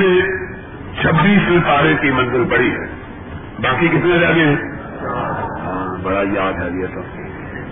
[0.00, 0.20] نے
[1.02, 2.86] چھبیس تارے کی منزل پڑی ہے۔
[3.62, 4.56] باقی کتنے رہ گئے ہیں؟
[6.02, 7.00] بڑا یاد ہے یہ تو۔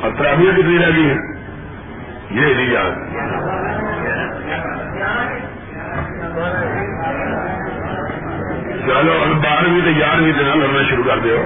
[0.00, 1.16] اور تراویہ کتنی رہ گئی ہے
[2.30, 2.92] یہ نہیں یاد۔
[8.86, 11.42] چلو ہم بارہویں تو گیارہویں دن لڑنا شروع کر دو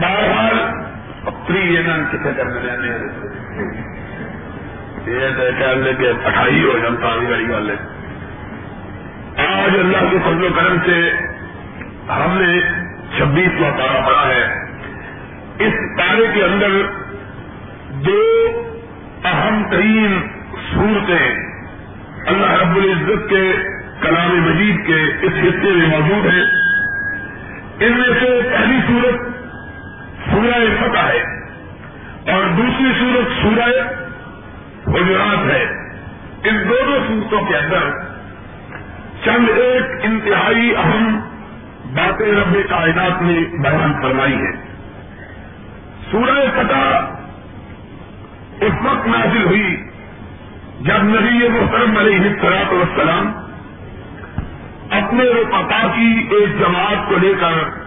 [0.00, 0.58] بہرحال
[1.46, 1.80] پری یہ
[2.12, 2.88] کتنے کرنے رہنے
[5.06, 7.98] یہ اٹھائی ہو جان تاری والی ہے
[9.62, 11.12] آج اللہ کے فضل و کرم سے
[12.08, 12.60] ہم نے
[13.16, 14.64] چھبیس تارا پڑا ہے۔
[15.58, 16.68] اس تارے کے اندر
[17.90, 18.22] دو
[19.24, 20.20] اہم ترین
[20.74, 21.34] صورتیں
[22.26, 23.52] اللہ رب العزت کے
[24.00, 26.44] کلام مجید کے اس حصے میں موجود ہیں۔
[27.80, 29.14] ان میں سے پہلی صورت
[30.30, 31.22] سورہ فتح ہے
[32.32, 34.07] اور دوسری صورت سورہ
[34.94, 35.88] حجرات ہے۔
[36.44, 37.90] ان دونوں صورتوں کے اندر
[39.24, 41.20] چند ایک انتہائی اہم
[41.94, 44.52] باتیں رب کائنات نے بیان فرمائی ہے
[46.10, 46.98] سورہ فتح
[48.60, 49.76] اس وقت نازل ہوئی
[50.80, 53.32] جب نبی محترم علیہ السلاط والسلام
[54.90, 57.84] اپنے رفقا کی ایک جماعت کو لے کر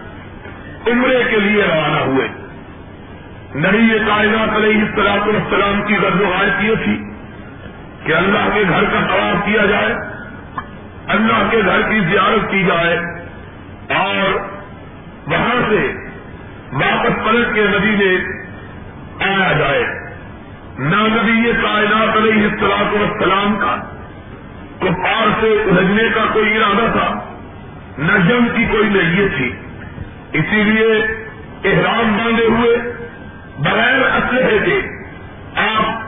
[0.90, 2.28] عمرے کے لیے روانہ ہوئے۔
[3.54, 6.20] نبی کائنات علیہ السلاط والسلام کی غرض
[6.62, 7.04] یہ تھی
[8.04, 9.94] کہ اللہ کے گھر کا طواف کیا جائے،
[11.08, 12.96] اللہ کے گھر کی زیارت کی جائے
[13.94, 14.38] اور
[15.26, 15.92] وہاں سے
[16.72, 18.16] واپس پلٹ کے نبی میں
[19.28, 19.84] آیا جائے۔
[20.78, 23.76] نہ نبی یہ کائنات علیہ السلاط والسلام کا
[24.78, 27.20] کپار سے الجھنے کا کوئی ارادہ تھا،
[27.98, 29.52] نہ جنگ کی کوئی نیت تھی۔
[30.32, 30.92] اسی لیے
[31.64, 32.91] احرام باندھے ہوئے
[33.58, 34.80] بغیر اسلحے کے
[35.56, 36.02] آپ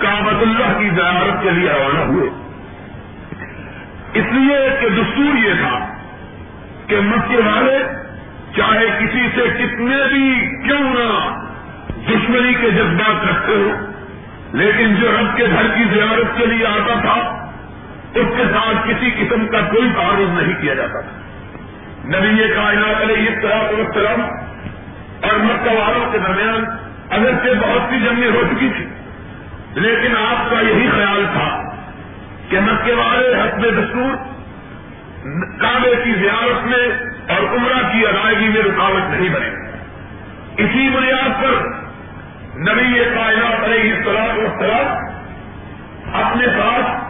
[0.00, 2.30] کابت اللہ کی زیارت کے لیے روانہ ہوئے۔
[4.14, 5.94] اس لیے کہ دستور یہ تھا
[6.86, 7.78] کہ مکے والے
[8.56, 11.34] چاہے کسی سے کتنے بھی کیوں نہ
[12.08, 13.70] دشمنی کے جذبات رکھتے ہو
[14.52, 17.48] لیکن جو رب کے گھر کی زیارت کے لیے آتا تھا،
[18.14, 21.10] اس کے ساتھ کسی قسم کا کوئی تعارف نہیں کیا جاتا تھا۔
[22.04, 24.22] نبی یہ کائنات علیہ طرح السلام
[25.38, 26.64] اور مکہ والوں کے درمیان
[27.10, 28.86] اگر سے بہت سی جنگیں ہو چکی تھی
[29.74, 31.62] لیکن آپ کا یہی خیال تھا
[32.48, 34.16] کہ مکے والے حسب دستور
[35.60, 36.88] کعبے کی زیارت میں
[37.36, 39.48] اور عمرہ کی ادائیگی میں رکاوٹ نہیں بنے۔
[40.56, 41.66] اسی بنیاد پر
[42.58, 45.14] نبی کائنات علیہ السلام والسلام
[46.14, 47.08] اپنے ساتھ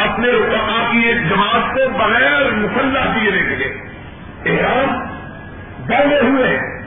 [0.00, 3.88] اپنے رقبا کی ایک جماعت کو بغیر مسلح دیے لے کے
[4.50, 5.06] احرام
[5.86, 6.77] بیٹھے ہوئے۔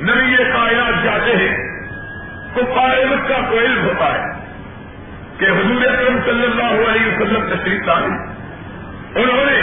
[0.00, 1.56] نبی کائنات جاتے ہیں
[2.54, 4.40] تو پائلٹ کا کوئی ہوتا ہے
[5.38, 8.10] کہ حضور اکرم صلی اللہ علیہ وسلم تشریف لائی
[9.14, 9.60] انہوں نے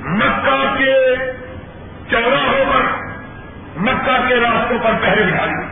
[0.00, 1.14] مکہ کے
[2.10, 2.82] چوراہوں پر،
[3.76, 5.62] مکہ کے راستوں پر پہرے ڈالی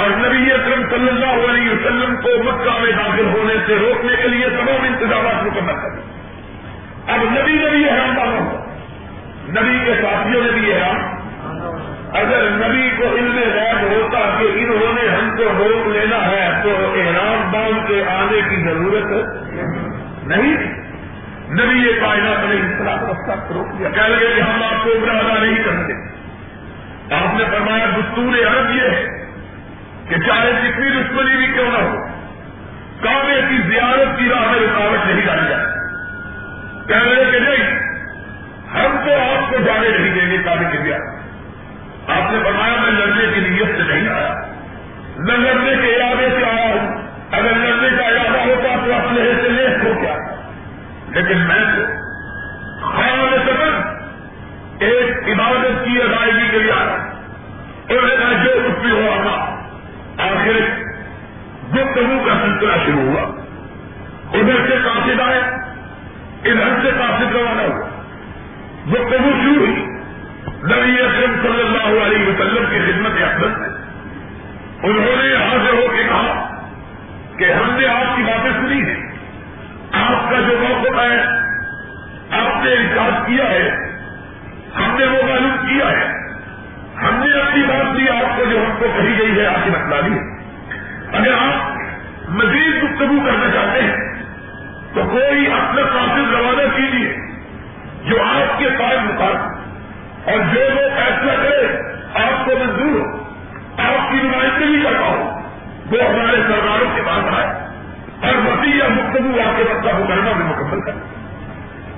[0.00, 4.28] اور نبی اکرم صلی اللہ علیہ وسلم کو مکہ میں داخل ہونے سے روکنے کے
[4.28, 6.00] لیے تمام انتظامات مکمل کر
[7.12, 8.64] اب نبی نے بھی حیران ڈالا ہوا
[9.48, 11.21] نبی کے ساتھیوں نے بھی حیران۔
[12.14, 16.70] اگر نبی کو علم غیب ہوتا کہ انہوں نے ہم کو روک لینا ہے تو
[16.94, 19.12] احرام باندھ کے آنے کی ضرورت
[20.26, 20.56] نہیں۔
[21.52, 22.96] نبی یہ کائنات نہیں اس طرح
[23.54, 25.92] روک دیا کہہ لگے کہ ہم آپ کو عمرہ ادا نہیں کرتے۔
[27.14, 29.06] آپ نے فرمایا، دستور عرب یہ ہے
[30.08, 31.96] کہ چاہے جتنی دشمنی بھی کیوں نہ ہو،
[33.02, 35.64] کعبے کی زیارت کی راہ میں رکاوٹ نہیں ڈالی جائے
[36.88, 37.78] کہہ لگے کہ نہیں،
[38.74, 41.21] ہم تو آپ کو جانے نہیں دیں گے کعبے کی زیارت۔
[42.08, 44.34] آپ نے فرمایا میں لڑنے کی نیت سے نہیں آیا۔
[45.16, 49.48] میں لڑنے کے ارادے سے آیا ہوں۔ اگر لڑنے کا ارادہ ہوتا تو اپنے سے
[49.48, 50.16] لیس ہو گیا۔
[51.08, 53.82] لیکن میں تو خیال سفر
[54.78, 56.96] ایک عبادت کی ادائیگی کے لیے آیا۔
[57.88, 59.34] اور کہا جو کچھ بھی ہوا تھا،
[60.24, 60.58] آخر
[61.74, 63.22] گفتگو کا سلسلہ شروع ہوا۔
[64.32, 65.40] ادھر سے قاصد آئے،
[66.50, 67.88] ادھر سے قاصد روانہ ہوا۔
[68.92, 69.91] گفتگو شروع ہوئی۔
[70.64, 73.68] نبی اکرم صلی اللہ علیہ وسلم کی خدمت افضل ہے۔
[74.82, 76.62] انہوں نے حاضر ہو کے کہا
[77.38, 79.12] کہ ہم نے آپ کی باتیں سنی ہیں۔
[79.92, 81.22] آپ کا جو موقع ہے،
[82.30, 83.70] آپ نے انکار کیا ہے۔
[84.76, 86.08] ہم نے وہ معلوم کیا ہے۔
[87.02, 89.70] ہم نے اپنی بات دی آپ کو جو ہم کو کہی گئی ہے، آپ کی
[89.70, 90.18] بتلا دی
[91.12, 91.72] اگر آپ
[92.28, 93.96] مزید گفتگو کرنا چاہتے ہیں،
[94.94, 97.16] تو کوئی اپنا قاصد روانہ کیجیے
[98.04, 99.51] جو آپ کے پاس مقابل
[100.24, 101.82] اور جو وہ فیصلہ کرے،
[102.24, 103.18] آپ کو منظور ہو۔
[103.78, 105.40] آپ کی نمائندگی کرتا ہو
[105.90, 107.46] وہ ہمارے سرکاروں کے پاس آئے۔
[108.20, 110.92] خاصی گفتگو آپ کے مطلب مکرمہ میں مکمل کر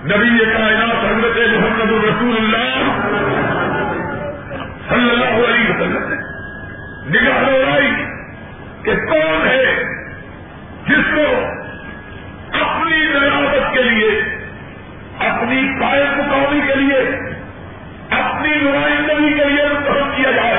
[0.04, 3.00] نبی کائنات حضرت محمد الرسول اللہ
[4.88, 6.16] صلی اللہ علیہ وسلم نے
[7.08, 7.90] نگاہ لڑائی
[8.82, 9.64] کہ کون ہے
[10.88, 11.46] جس کو
[12.52, 14.20] اپنی ریاست کے لیے،
[15.18, 16.33] اپنی قائم مقامی کے لیے
[18.54, 20.58] اپنی نمائندگی کے لیے منتخب کیا جائے۔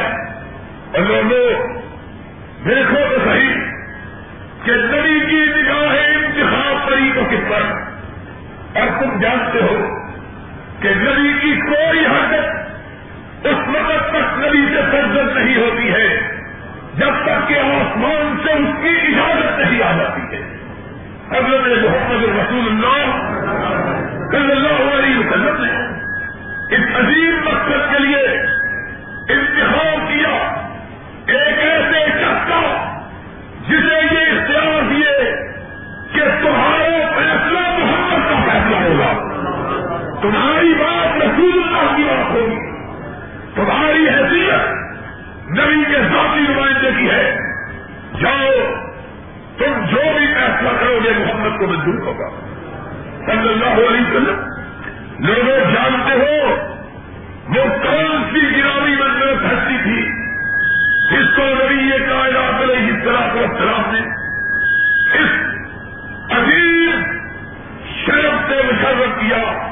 [0.93, 1.73] اور لوگوں
[2.65, 3.53] دیکھو تو صحیح
[4.63, 7.61] کہ نبی کی نگاہ انتخاب طریقوں کس پر
[8.79, 9.87] اور تم جانتے ہو
[10.81, 12.55] کہ نبی کی کوئی حرکت
[13.45, 16.31] اس وقت تک نبی سے سرزد نہیں ہوتی ہے،
[16.95, 20.41] جب تک کہ آسمان سے اس کی اجازت نہیں آ جاتی ہے۔
[21.29, 23.31] حضرت محمد رسول اللہ
[24.31, 25.84] صلی اللہ علیہ وسلم نے
[26.71, 28.41] اس عظیم مقصد کے لیے
[29.29, 30.65] انتخاب کیا،
[31.27, 32.61] ایک ایسے شخص کا
[33.69, 35.35] جسے یہ اختیار دیے
[36.13, 39.13] کہ تمہارا فیصلہ محمد کا فیصلہ ہوگا۔
[40.21, 42.75] تمہاری بات رسول اللہ کی بات ہوگی۔
[43.55, 44.69] تمہاری حیثیت
[45.49, 47.37] نبی کے ذاتی نمائندے کی ہے۔
[48.21, 48.51] جاؤ،
[49.57, 52.29] تم جو بھی فیصلہ کرو گے، محمد کو منظور ہوگا۔
[53.25, 54.54] صلی اللہ علیہ وسلم
[55.19, 56.55] لوگوں جانتے ہو،
[57.49, 60.01] وہ کون سی گرامی منظر ہستی تھی
[61.11, 63.99] جس کو نبی یہ کائنات علیہ السلام والسلام نے
[65.13, 65.31] اس
[66.31, 67.01] عظیم
[68.05, 69.71] شرف سے مشرف کیا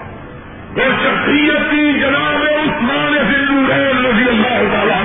[0.76, 5.02] وہ شخصیت کی جناب عثمان ہندو ہے رضی اللہ تعالیٰ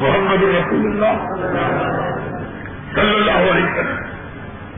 [0.00, 1.34] محمد رسول اللہ
[2.94, 4.04] صلی اللہ علیہ وسلم۔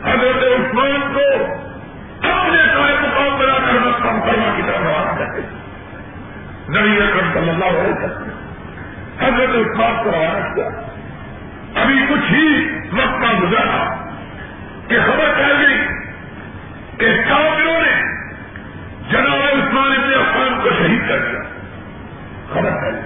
[0.05, 1.66] حضرت عثمان کو
[2.33, 5.41] اپنے قائم مقام بنا کر مقام کرنا کی طرف روانہ کرتے
[6.69, 8.31] نبی اکرم صلی اللہ علیہ وسلم
[9.21, 10.69] حضرت عثمان کو روانہ کیا؟
[11.83, 13.95] ابھی کچھ ہی وقت کا گزرا
[14.89, 15.79] کہ خبر پھیل گئی
[16.99, 18.03] کہ کافروں نے
[19.11, 21.43] جناب عثمان ابن عفان کو شہید کر دیا۔
[22.55, 23.03] خبر پھیل گئی۔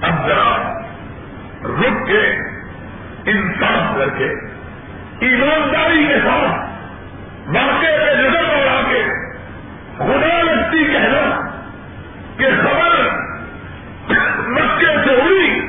[0.00, 0.80] اب ذرا
[1.64, 2.48] رک کے
[3.30, 4.24] انصاف کر کے
[5.20, 6.68] ایمانداری کے ساتھ
[7.48, 9.02] واقع پہ نظر دوڑا کے
[9.98, 11.40] خدا لگتی کہنا
[12.36, 13.08] کہ خبر
[14.48, 15.66] مکے سے ہوئی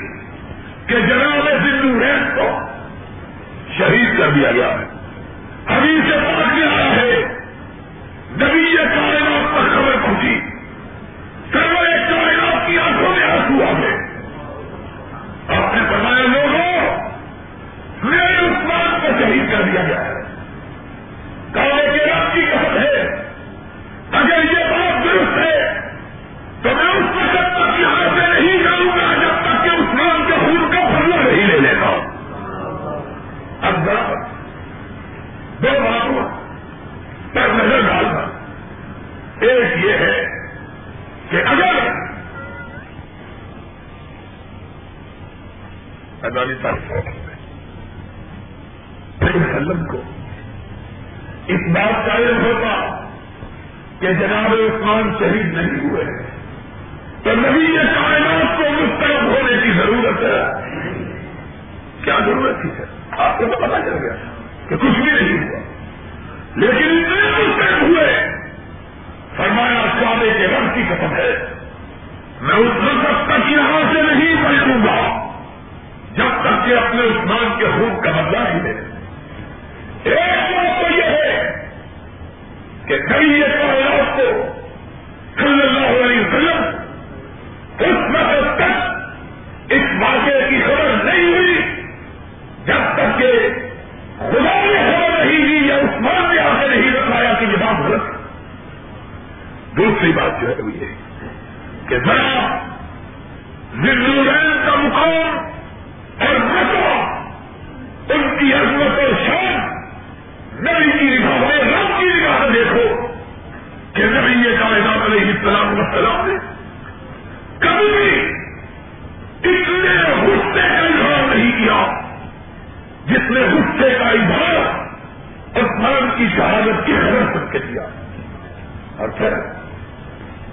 [0.88, 2.60] کہ جناب سندو ریس کو
[3.78, 4.79] شہید کر دیا گیا۔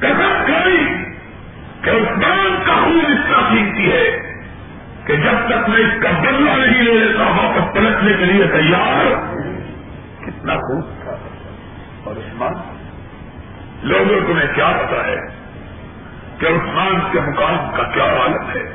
[0.01, 0.87] قسم کھائی
[1.83, 4.33] کہ عثمان کا خون اتنا قیمتی ہے
[5.05, 9.05] کہ جب تک میں اس کا بدلہ نہیں لے لیتا واپس پلٹنے کے لیے تیار
[10.27, 11.17] کتنا خوب تھا۔
[12.05, 12.53] اور عثمان؟
[13.83, 15.17] لوگوں تمہیں کیا پتا ہے
[16.39, 18.73] کہ عثمان کے مقام کا کیا حالت ہے۔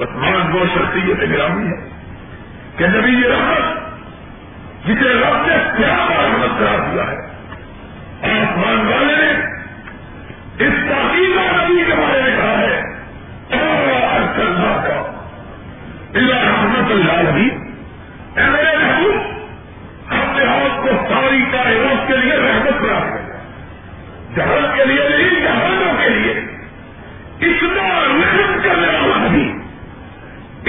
[0.00, 1.88] عثمان وہ شخصیت گرامی ہے
[2.76, 3.94] کہ نبی رحمت،
[4.86, 7.34] جسے رب نے پیار رحمت کرا دیا ہے۔
[8.22, 9.33] آسمان والے نے
[10.58, 12.80] اس تحقیق نبی کے بارے میں کہا ہے۔
[13.52, 15.10] اللہ کا
[16.42, 17.50] رحمت اللہ بھی
[18.36, 19.16] میرے محبوب
[20.12, 23.38] ہم نے آپ کو ساری کائنات کے لیے رحمت کرا دیا
[24.36, 26.32] جہاں کے لیے نہیں جہانوں کے لیے۔
[27.40, 29.52] اتنا رحم کرنے والا نبی،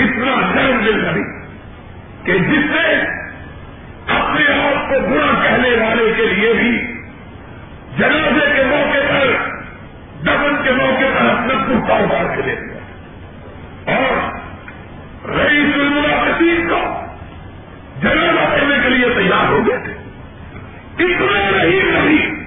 [0.01, 1.21] اتنا نرم دل نبی
[2.23, 3.01] کہ جس سے
[4.07, 6.81] اپنے آپ کو برا کہنے والے کے لیے بھی
[7.97, 8.44] جنازے
[11.95, 14.35] اپنا کرتا اتار کے دے دیا اور
[15.29, 17.05] رئیس المنافقین کو
[18.01, 19.91] جنازہ دینے کے لیے تیار ہو گئے تھے۔
[21.03, 22.45] اتنا نہیں نہیں۔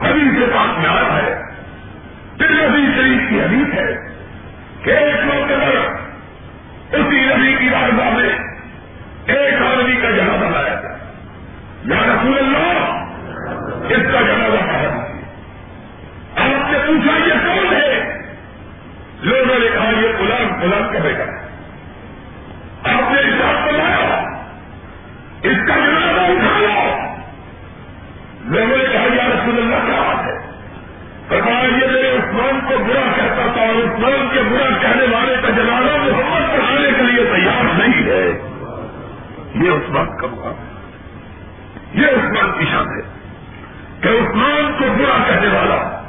[0.00, 1.42] حدیث کے پاس میں آیا ہے
[2.38, 4.08] پھر نبی شریف کی حدیث ہے
[4.82, 5.25] کہ ایک
[39.76, 40.54] یہ عثمان کا مقام
[41.92, 43.02] یہ عثمان کی شان ہے
[44.00, 46.00] کہ عثمان کو برا کہنے والا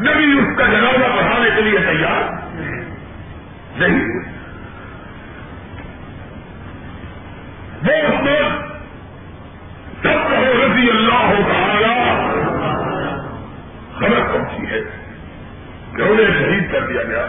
[0.00, 2.32] نبی اس کا جنازہ بڑھانے کے لیے تیار
[3.76, 4.04] نہیں
[7.82, 8.68] وہ عثمان
[10.02, 12.22] سب کہو، رضی اللہ ہو تعالی
[13.94, 14.80] خبر پہنچی ہے
[15.96, 17.26] کہ انہیں شہید کر دیا گیا۔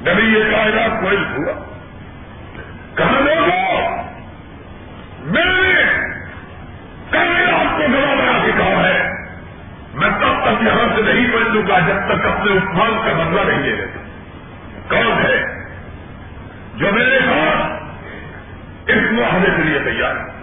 [0.00, 1.52] نبی یہ کائنات کوئی ہوا۔
[2.94, 4.06] کہاں لوگوں
[5.24, 5.84] میں نے
[7.10, 9.10] کل آپ کو گواہ بنا کے کہا ہے
[9.94, 11.78] میں تب تک یہاں سے نہیں پہنچوں گا
[12.46, 13.98] جب عثمان کا بدلہ نہیں لے لیتے۔
[14.88, 15.64] کون ہے؟
[16.76, 17.82] جو میرے ساتھ
[18.90, 20.36] اس معاہدے کے لیے تیار ہے۔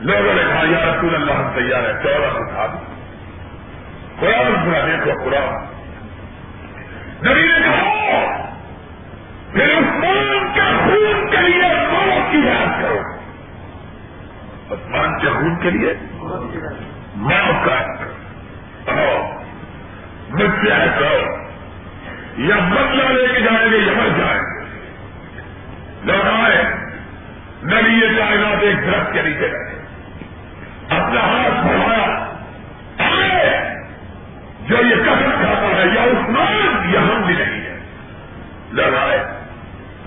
[0.00, 2.78] لوگوں نے کہا، یا رسول اللہ، ہم تیار ہے چودہ اٹھا دی
[4.20, 5.64] قرآن پورا دیکھو قرآن۔
[7.30, 8.50] نبی نے کہا،
[9.52, 13.00] پھر عثمان کے خون کے لیے موت کی بات کرو۔
[14.74, 15.94] عثمان کے خون کے لیے
[17.14, 18.12] موت کا کرو۔
[18.88, 19.39] ہاں۔
[20.30, 21.40] مجھ سے ایسا
[22.38, 24.60] یا بدلا لے کے جائیں گے یا مر جائیں گے۔
[26.04, 26.64] لوگ آئے،
[27.64, 29.74] نبی یہ کائنات ایک درخت کے نیچے رہے
[30.88, 32.34] اپنا ہاتھ بڑھایا،
[32.98, 33.74] آئے،
[34.68, 37.78] جو یہ کثر کھاتا ہے، یا عثمان، یا ہم بھی نہیں ہے
[38.72, 39.18] لوگ آئے،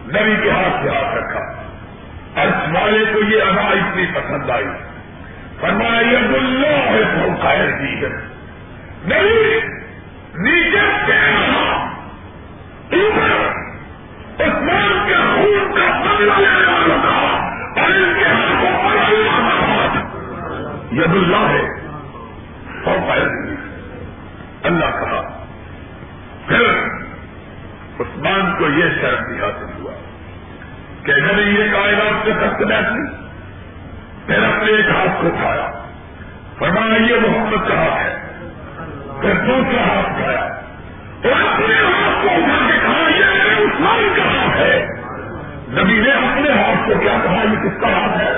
[0.05, 1.39] نبی کے ہاتھ سے ہاتھ رکھا۔
[2.41, 4.65] ارس والے کو یہ ادا اتنی پسند آئی۔
[5.59, 8.09] فرمایا، یہ اللہ ہے، تو خیر دی ہے۔
[9.05, 9.72] نہیں
[10.35, 11.13] نیچے کے
[15.15, 16.65] خون کا بدلا لینے
[17.81, 20.03] اور ان کے ہاتھوں پر اللہ
[20.91, 21.87] ید اللہ ہے۔
[22.85, 23.17] اور
[24.63, 25.45] اللہ کہا،
[26.47, 26.61] پھر
[27.99, 29.91] عثمان کو یہ شرط بھی حاصل ہوا
[31.03, 33.15] کہ جب یہ کائنات سے سخت بیٹھی
[34.25, 35.71] پھر اپنے ایک ہاتھ کو اٹھایا۔
[36.59, 38.12] فرمایا، یہ محمد کا ہاتھ ہے؟
[39.23, 40.39] پھر دوسرا ہاتھ اٹھایا
[41.23, 44.87] اور اپنے ہاتھ کو اٹھا کے کہا، یہ میرے عثمان کا ہاتھ ہے.
[45.69, 48.31] نبی نے اپنے ہاتھ کو کیا کہا، یہ کس کا ہاتھ ہے؟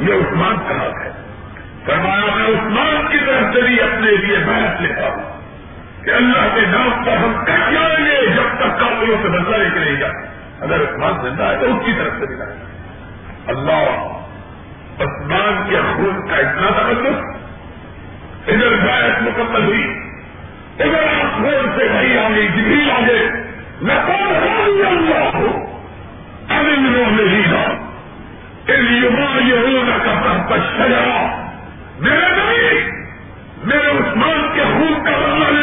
[0.00, 1.10] یہ عثمان کا ہاتھ ہے۔
[1.84, 5.40] فرمایا، میں عثمان کی طرف سے بھی اپنے لیے بحث لیتا ہوں
[6.04, 9.68] کہ اللہ کے نام پر ہم کٹ جائیں گے جب تک کافروں سے بدلا لے
[9.74, 10.26] کے نہیں جاتے
[10.60, 12.56] اگر عثمان زندہ ہے تو اس کی طرف سے بھی لائے
[13.46, 14.18] اللہ،
[15.02, 17.43] عثمان کے خون کا اتنا تبدل
[18.48, 19.84] ادھر بحث مکمل ہوئی۔
[20.78, 23.28] ادھر آسمان سے وہی آ گئی جبریل آ گئے
[23.80, 24.34] میں کون
[24.86, 25.74] اللہ ہوں؟
[26.48, 27.74] امن نہیں تھا
[28.68, 29.58] یہ
[30.48, 31.44] کا شجرا
[31.98, 32.90] میرے نہیں
[33.64, 35.53] میرے عثمان کے خون کا بدلا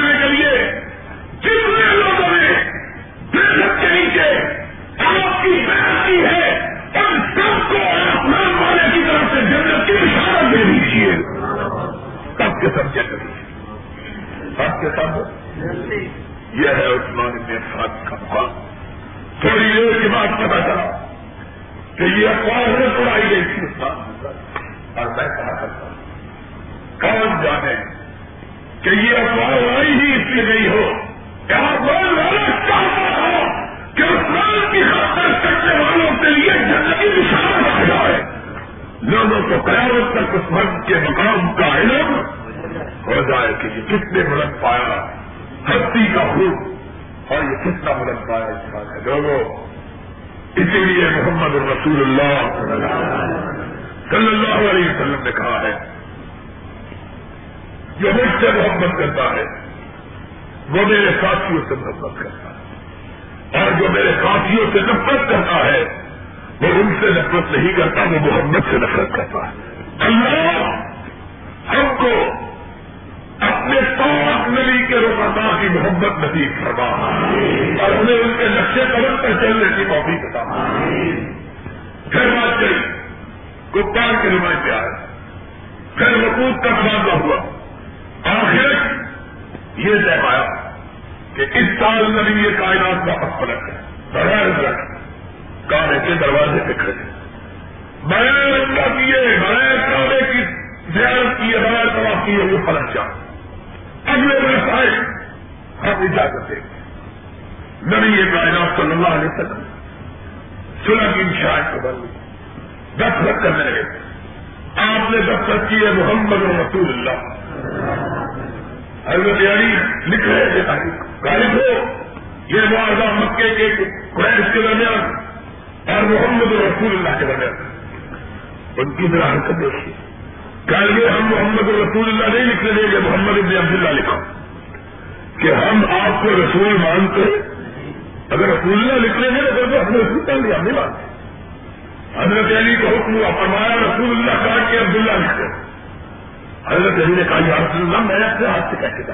[145.42, 149.14] عبداللہ حضرت علی نے کہا، یا رسول اللہ، میں اپنے ہاتھ سے کیسے کر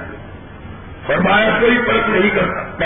[1.06, 2.86] فرمایا، کوئی فرق نہیں کر سکتا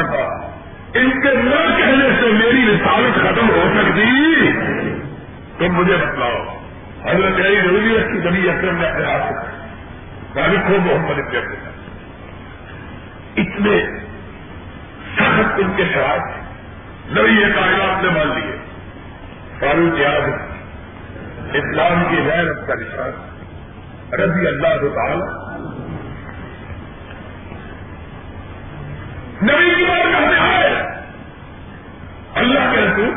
[0.94, 4.52] ان کے نہ کہنے سے میری رسالت ختم ہو سکتی۔
[5.58, 6.58] تم مجھے بتلاؤ،
[7.06, 9.62] حضرت علی ضروری ہے کہ نبی اکرم نے اپنے ہاتھ سے
[10.34, 11.56] تاریخ ہو محمد ابن عبد
[13.38, 14.02] اتنے
[15.16, 16.22] سخت ان کے شرائط
[17.18, 18.58] نبی یہ کائنات نے مان لیے۔
[19.60, 20.30] فاروق یاد
[21.56, 23.31] اسلام کی غیرت کا نشان۔
[24.14, 25.52] رضی اللہ تعالی
[29.44, 30.84] نبی کی بات کرتے آئے
[32.36, 33.14] اللہ کے رسول،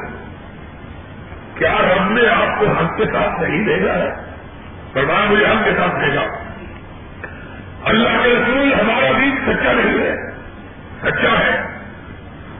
[1.59, 4.15] کیا رب نے آپ کو ہم کے ساتھ نہیں بھیجا ہے؟
[4.93, 6.21] فرمایا، مجھے ہم کے ساتھ بھیجا۔
[7.85, 10.17] اللہ کے رسول ہمارا دین سچا نہیں ہے۔
[11.03, 11.63] سچا ہے۔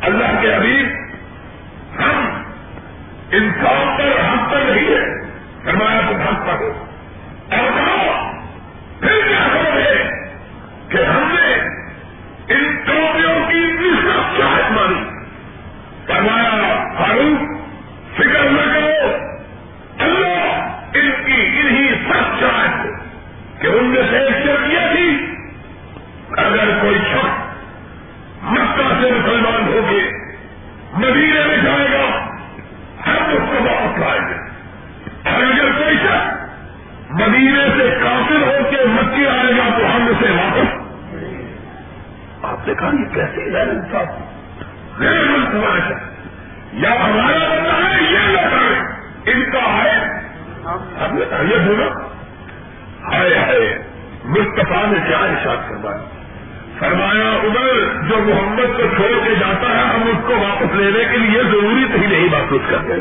[0.01, 0.89] اللہ کے حبیب،
[2.01, 2.43] ہم
[3.31, 5.29] انسان پر ہم پر نہیں ہے
[5.65, 6.94] فرمایا تو ہم پر ہو۔
[7.57, 8.31] اور کہا
[9.01, 9.71] پھر کیا کرو
[10.89, 11.49] کہ ہم نے
[12.55, 15.03] ان ٹوپیوں کی اتنی سب شاید مانی
[16.07, 16.55] فرمایا،
[16.99, 17.45] فاروق،
[18.17, 19.13] فکر نہ کرو،
[19.99, 22.75] اللہ ان کی انہی سب شاید
[23.61, 25.09] کہ ان میں سے ایک شرط تھی،
[26.39, 27.43] اگر کوئی شخص
[28.45, 30.01] مکہ سے مسلمان ہو کے
[30.95, 32.07] مدینے میں جائے گا
[33.07, 34.37] ہم اس کو واپس لائیں گے
[35.25, 40.31] اور اگر کوئی شخص مدینے سے کافر ہو کے مکی آئے گا تو ہم اسے
[40.31, 40.85] واپس
[42.45, 44.07] آپ نے کہا یہ کیسے غیر انصاف
[44.99, 45.93] غیر منصوبہ
[46.73, 48.81] یا ہمارا بندہ ہے، یہ لوگ ہے
[49.33, 50.21] ان کا ہے۔
[50.65, 52.09] ہم نے کہا یہ بولا۔
[53.13, 53.83] ہائے ہائے،
[54.25, 56.01] مصطفیٰ نے کیا ارشاد فرمایا؟
[56.79, 61.19] فرمایا، ادھر جو محمد کو چھوڑ کے جاتا ہے، ہم اس کو واپس لینے کے
[61.19, 62.93] لیے ضروری تو ہی نہیں محسوس کرتے۔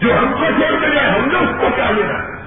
[0.00, 2.43] جو ہم کو چھوڑ کے جائے ہم نے اس کو کیا لینا ہے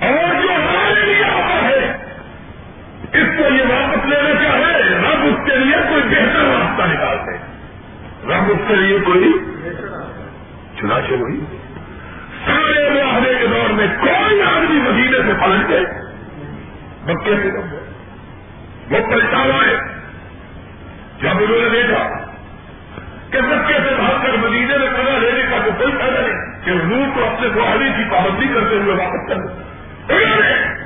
[0.00, 1.96] اور جو ہمارے لیے آتا ہے،
[3.12, 7.32] اس کو یہ واپس لینے کا ہے رب اس کے لیے کوئی بہتر راستہ نکالتے
[8.24, 9.32] رب اس کے لیے کوئی
[10.80, 11.40] چنا وہی
[12.46, 15.84] سارے معاہدے کے دور میں کوئی آدمی مدینے سے پلٹ گئے۔
[17.04, 17.50] بچے سے
[18.90, 19.76] وہ پلٹاوا ہے۔
[21.20, 22.08] جب انہوں نے دیکھا
[23.30, 26.70] کہ مکے سے بھاگ کر مدینے میں قضا لینے کا تو کوئی فائدہ نہیں، کہ
[26.70, 29.68] روح کو اپنے گواہی کی پابندی کرتے ہوئے واپس کر
[30.08, 30.78] انہوں نے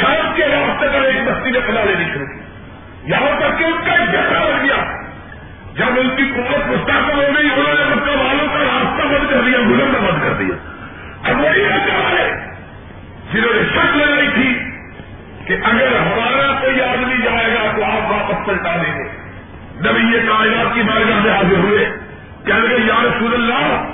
[0.00, 2.40] شام کے راستے پر ایک بستی نے قضا لینی شروع کی۔
[3.10, 5.04] یہاں تک کہ ان کا ایک جھگڑا بن گیا۔
[5.74, 9.40] جب ان کی قوت مستقبل ہو گئی، انہوں نے مکہ والوں کا راستہ بند کر
[9.46, 10.54] دیا گزرنا بند کر دیا۔
[11.30, 12.50] اب وہی ہے
[13.32, 14.58] جنہوں نے شک لگائی تھی
[15.46, 19.08] کہ اگر ہمارا کوئی آدمی جائے گا تو آپ واپس پلٹا دیں گے۔
[19.80, 21.90] نبی یہ کائنات کی بارگاہ میں حاضر ہوئے۔
[22.46, 23.84] کہہ لگے یا رسول اللہ،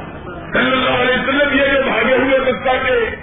[0.52, 3.16] صلی اللہ علیہ وسلم، یہ جو بھاگے ہوئے مکہ کے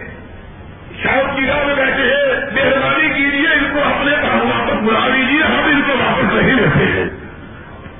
[1.03, 5.43] شاید کی راہ میں بیٹھے ہیں، مہربانی کیجیے ان کو اپنے کہاں واپس بلا لیجیے
[5.43, 7.09] ہم ان کو واپس نہیں رکھتے ہیں۔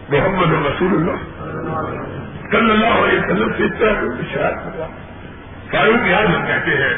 [0.10, 1.18] محمد رسول اللہ
[2.52, 3.90] صلی اللہ علیہ وسلم سے اتنا
[4.34, 4.88] شاید ہوگا
[5.72, 6.96] فاروق یاد ہم کہتے ہیں،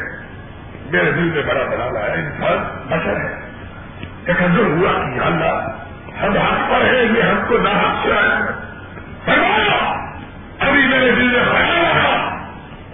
[0.91, 2.57] میرے دل میں بڑا بنا لایا انسان
[2.89, 3.33] بشر ہے۔
[4.23, 5.55] تکندر ہوا کہ اللہ،
[6.21, 8.13] ہم حق پر ہیں، یہ ہم کو نہ حق سے
[9.25, 9.79] فرمایا،
[10.59, 12.08] ابھی میرے دل میں خیال آیا۔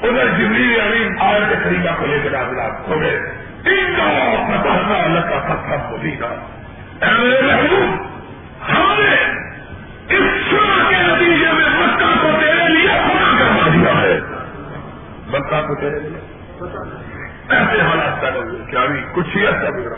[0.08, 3.16] ادھر جبری یعنی امین آئے کے قریبہ کو لے کے نازلہ ہو گئے۔
[3.66, 6.34] ان کا پتہ اللہ کا پتھر ہوگی گا۔
[8.70, 9.24] ہمارے
[10.10, 14.20] اس سنا کے نتیجے میں مکہ کو تیرے لیے پورا کروا دیا ہے۔
[15.28, 16.20] مکہ کو تیرے لیے؟
[17.50, 19.96] ایسے حالات پیدا ہوئے کہ ابھی کچھ ہی ایسا گزرا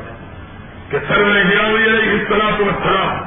[0.89, 3.17] کہ سر نے گیا ہوئی ہے اس طرح تو سلام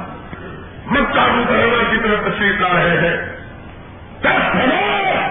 [0.85, 3.41] مکہ مکرمہ کی طرف تشریف لا رہے ہیں۔
[4.23, 5.30] مارنے کرنے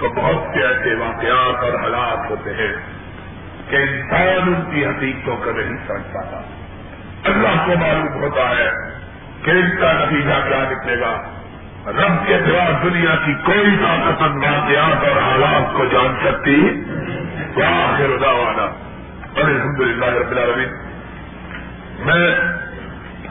[0.00, 2.74] تو بہت سے ایسے واقعات اور حالات ہوتے ہیں
[3.70, 6.40] کہ انسان ان کی حقیقتوں کا نہیں سمجھ پاتا۔
[7.24, 8.70] اللہ کو معلوم ہوتا ہے
[9.42, 11.22] کہ ان کا نتیجہ کیا نکلے گا۔
[11.86, 16.82] رب کے سوا دنیا کی کوئی طاقت واقعات اور حالات کو جان سکتی
[17.54, 18.62] کیا پھر والا
[19.34, 20.68] اور الحمد للہ رب العالمین،
[21.98, 22.34] میں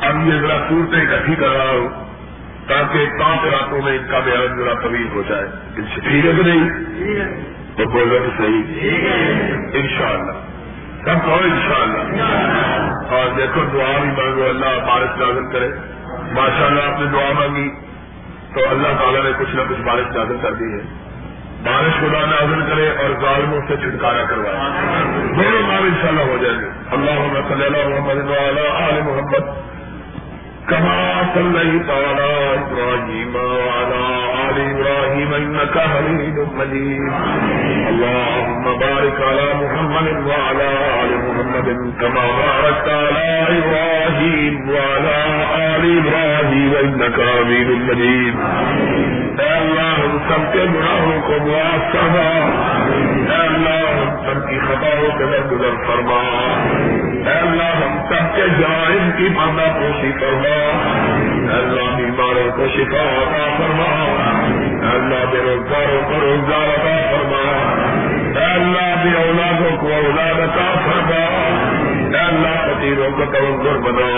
[0.01, 2.04] اب یہ ذرا صورتیں اکٹھی کر رہا ہوں۔
[2.67, 5.45] تاکہ پانچ راتوں میں ان کا بیان ذرا طویل ہو جائے۔
[5.77, 6.69] ان سے ٹھیک ہے کہ نہیں۔
[7.77, 8.63] تو بولو تو صحیح
[9.73, 10.31] ان شاء اللہ
[10.99, 12.21] سب کہو ان شاء اللہ
[13.13, 15.69] اور دیکھو، دعا بھی مانگو۔ اللہ بارش نازل کرے۔
[16.31, 17.69] ماشاء اللہ آپ نے دعا مانگی۔
[18.53, 20.81] تو اللہ تعالیٰ نے کچھ نہ کچھ بارش نازل کر دی ہے۔
[21.63, 24.57] بارش خدا نازل کرے اور ظالموں سے چھٹکارا کروائے۔
[25.27, 28.31] دونوں کام ان شاء اللہ ہو جائیں گے۔ اللہ صلی اللہ محمد
[28.81, 29.74] عال محمد۔
[30.69, 32.29] كما صليت على
[32.61, 34.03] إبراهيم وعلى
[34.49, 37.13] آل إبراهيم إنك حميد مجيد.
[37.89, 40.69] اللهم بارك على محمد وعلى
[41.03, 41.67] آل محمد
[42.01, 43.27] كما باركت على
[43.59, 45.17] إبراهيم وعلى
[45.75, 48.35] آل إبراهيم إنك حميد مجيد.
[49.39, 52.29] اے اللہ ہم سب کے گناہوں کو معاف فرما
[53.25, 56.21] اے اللہ ہم سب کی خطاؤں کے درگزر فرما.
[57.29, 60.55] اے اللہ ہم سب کے جائز کی پردہ پوشی فرما.
[61.25, 63.89] اے اللہ بیماروں کو شفا عطا فرما.
[64.81, 67.43] اے اللہ بے روزگاروں کو روزگار عطا فرما.
[68.39, 71.25] اے اللہ بے اولادوں کو اولاد عطا فرما.
[72.17, 74.11] اے اللہ فقیروں کو توجر بنا.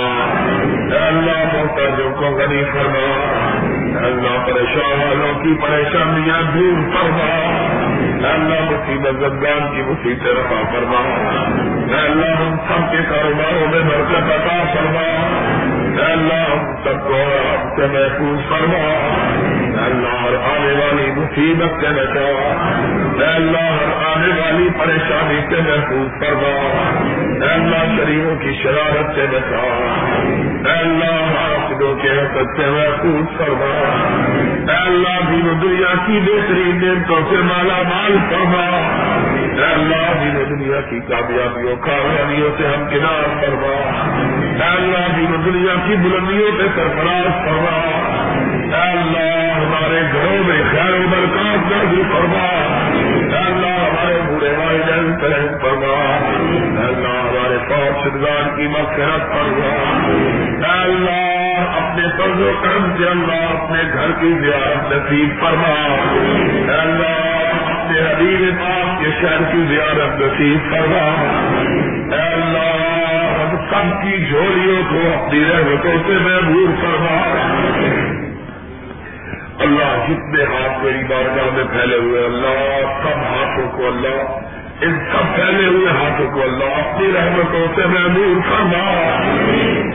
[0.93, 3.66] اے اللہ محتاجوں کو غنی فرما.
[4.05, 7.57] اللہ پریشان والوں کی پریشانیاں دور فرما۔
[8.33, 11.01] اللہ مصیبت زدگان کی مصیبت رفا فرما۔
[12.03, 15.27] اللہ ہم سب کے کاروباروں میں برکت عطا فرما۔
[15.99, 19.07] اللہ سب کو آپ سے محفوظ فرما۔
[19.85, 22.29] اللہ اور آنے والی مصیبت سے بچا۔
[23.35, 26.77] اللہ اور آنے والی پریشانی سے محفوظ فرما۔
[27.53, 29.63] اللہ شریفوں کی شرارت سے بچا۔
[30.81, 33.97] اللہ حاصلوں کے حسد سے محفوظ فرما۔
[34.85, 38.93] اللہ دین دنیا کی بہترین نعمتوں سے مالا مال فرما۔
[39.73, 44.03] اللہ دین دنیا کی کامیابیوں کامیابیوں سے ہم کنار فرما۔
[44.65, 47.77] اللہ دین دنیا کی بلندیوں پہ سرفراز فرما۔
[48.81, 52.47] اللہ، ہمارے گھروں میں خیر و برکات نازل فرما۔
[53.45, 56.17] اللہ، ہمارے بوڑھے والدین کرم فرما۔
[56.87, 59.75] اللہ، ہمارے پاس شدگان کی مغفرت فرما۔
[60.81, 65.97] اللہ، اپنے فرض و کرم سے اللہ اپنے گھر کی زیارت نصیب فرما۔
[66.81, 71.05] اللہ، اپنے حبیب پاک کے شہر کی زیارت نصیب فرما۔
[72.11, 72.76] اللہ
[73.81, 77.17] ہم کی جھولیوں کو اپنی رحمتوں سے محبور فرما۔
[79.59, 84.21] اللہ جتنے ہاتھ میری بارگاہ میں پھیلے ہوئے، اللہ سب ہاتھوں کو اللہ،
[84.81, 89.07] ان سب پھیلے ہوئے ہاتھوں کو اللہ اپنی رحمتوں سے محبور فرما۔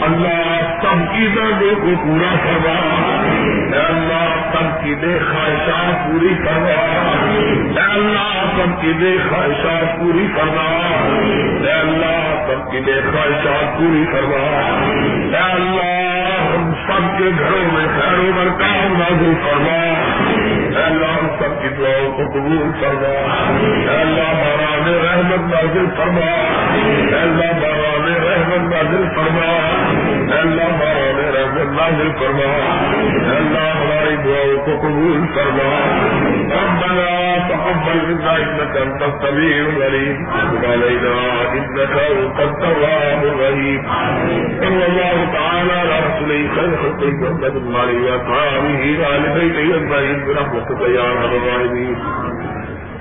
[0.04, 0.51] اللہ
[0.82, 2.78] سب کی دردوں کو پورا کروا
[3.88, 7.12] اللہ سب کی بے خواہشات پوری کروا
[7.92, 10.68] اللہ سب کی بے خواہشات پوری فرما۔
[11.80, 14.48] اللہ سب کی بے خواہشات پوری کروا
[15.52, 20.02] اللہ، ہم سب کے گھروں میں خیر و برکام نازل فرما۔
[20.72, 23.12] اے اللہ ہم سب کی دعاؤں کو قبول فرما
[23.62, 26.30] اے اللہ باران رحمت نازل فرما
[26.76, 29.50] اے اللہ باران رحمت نازل فرما
[30.32, 32.50] اے اللہ ہمارے رحمت نازل فرما
[33.02, 35.70] اے اللہ ہماری دعاؤں کو قبول فرما
[36.52, 37.08] ربنا
[37.48, 41.12] تقبل منا انك انت السميع العليم وتب علينا
[41.52, 43.80] انك انت التواب الرحيم
[44.60, 51.02] صلى الله تعالى على رسوله خير خلقه محمد وعلى اصحابه وعلى بيته اجمعين برحمتك يا
[51.02, 51.94] ارحم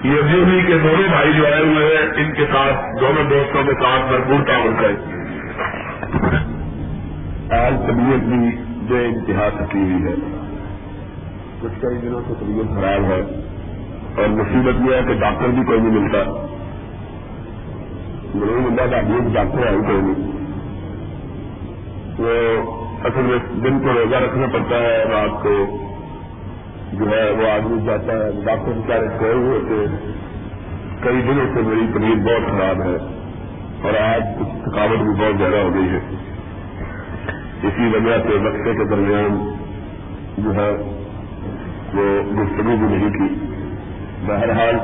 [0.04, 3.74] یہ بھی کے دونوں بھائی جو آئے ہوئے ہیں، ان کے ساتھ دونوں دوستوں کے
[3.74, 4.94] ساتھ بھرپور تعاون کرے
[7.56, 10.16] آج طبیعت بھی بے انتہا تھکی ہوئی ہے۔
[11.62, 13.22] کچھ کئی دنوں سے طبیعت خراب ہے۔
[14.18, 16.48] اور مصیبت یہ ہے کہ ڈاکٹر بھی کوئی نہیں ملتا۔
[18.36, 20.32] نہیں ملتا کہ ڈاکٹر آئی کوئی نہیں
[22.18, 22.62] وہ
[23.04, 25.78] اصل میں دن کو روزہ رکھنا پڑتا ہے، رات کو
[26.92, 29.86] جو ہے وہ آدمی جاتا ہے ڈاکٹر بیچارے گئے ہوئے تھے
[31.02, 32.96] کئی دنوں سے میری طبیعت بہت خراب ہے
[33.82, 36.00] اور آج کچھ تھکاوٹ بھی بہت زیادہ ہو گئی ہے۔
[37.64, 39.56] اسی وجہ سے وقفے کے درمیان
[40.38, 40.72] جو ہے
[41.94, 43.36] وہ گفتگو بھی نہیں کی۔
[44.26, 44.76] بہرحال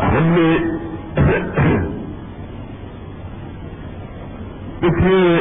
[0.00, 0.58] ہم نے
[4.80, 5.40] پچھلے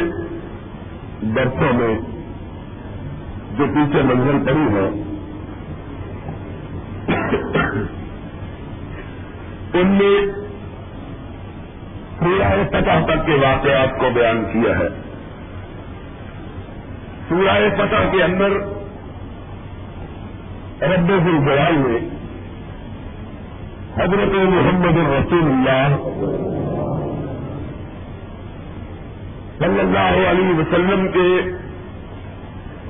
[1.22, 2.15] برسوں میں
[3.58, 4.88] جو پیچھے منزل پڑی ہے
[9.74, 10.18] ان میں
[12.20, 14.88] سورہ فتح تک کے واقعات کو بیان کیا ہے۔
[17.30, 18.52] سورہ فتح کے اندر
[20.82, 21.98] رب البیال نے
[23.98, 25.96] حضرت محمد الرسول اللہ
[29.60, 31.30] صلی اللہ علیہ وسلم کے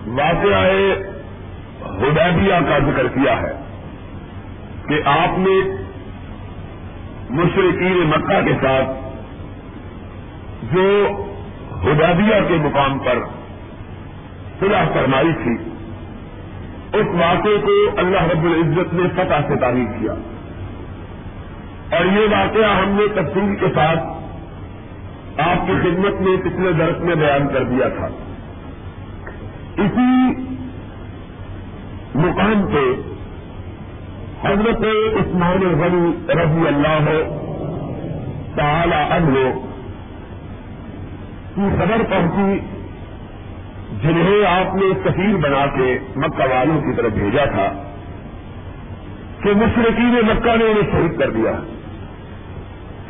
[0.08, 0.65] واقعہ
[1.98, 3.52] ہدیبیہ کا ذکر کیا ہے
[4.89, 5.86] کہ آپ نے
[7.30, 8.88] مشرقین مکہ کے ساتھ
[10.76, 11.08] جو
[11.84, 13.18] ہدیبیہ کے مقام پر
[14.60, 15.70] صلاح فرمائی تھی،
[17.00, 20.13] اس واقعے کو اللہ رب العزت نے فتح سے تعریف کیا۔
[21.98, 24.00] اور یہ واقعہ ہم نے تفصیل کے ساتھ
[25.39, 28.08] آپ کی خدمت میں پچھلے درخت میں بیان کر دیا تھا۔
[29.78, 30.32] اسی
[32.16, 32.86] مقام پہ
[34.48, 34.86] حضرت
[35.20, 37.10] عثمان غنی رضی اللہ
[38.56, 39.52] تعالی عنہ
[41.56, 42.60] کی خبر پہنچی
[44.04, 47.68] جنہیں آپ نے کثیر بنا کے مکہ والوں کی طرف بھیجا تھا
[49.44, 51.52] کہ مشرقین مکہ نے انہیں شہید کر دیا۔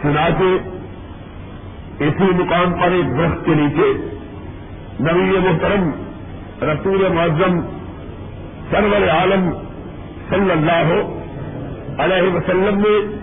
[0.01, 0.55] سنا کے
[2.05, 3.91] اسی مقام پر ایک درخت کے نیچے
[4.99, 5.89] نبی محترم
[6.61, 7.59] رسول معظم
[8.71, 9.49] سرور عالم
[10.29, 10.91] صلی اللہ
[12.01, 13.15] علیہ وسلم نے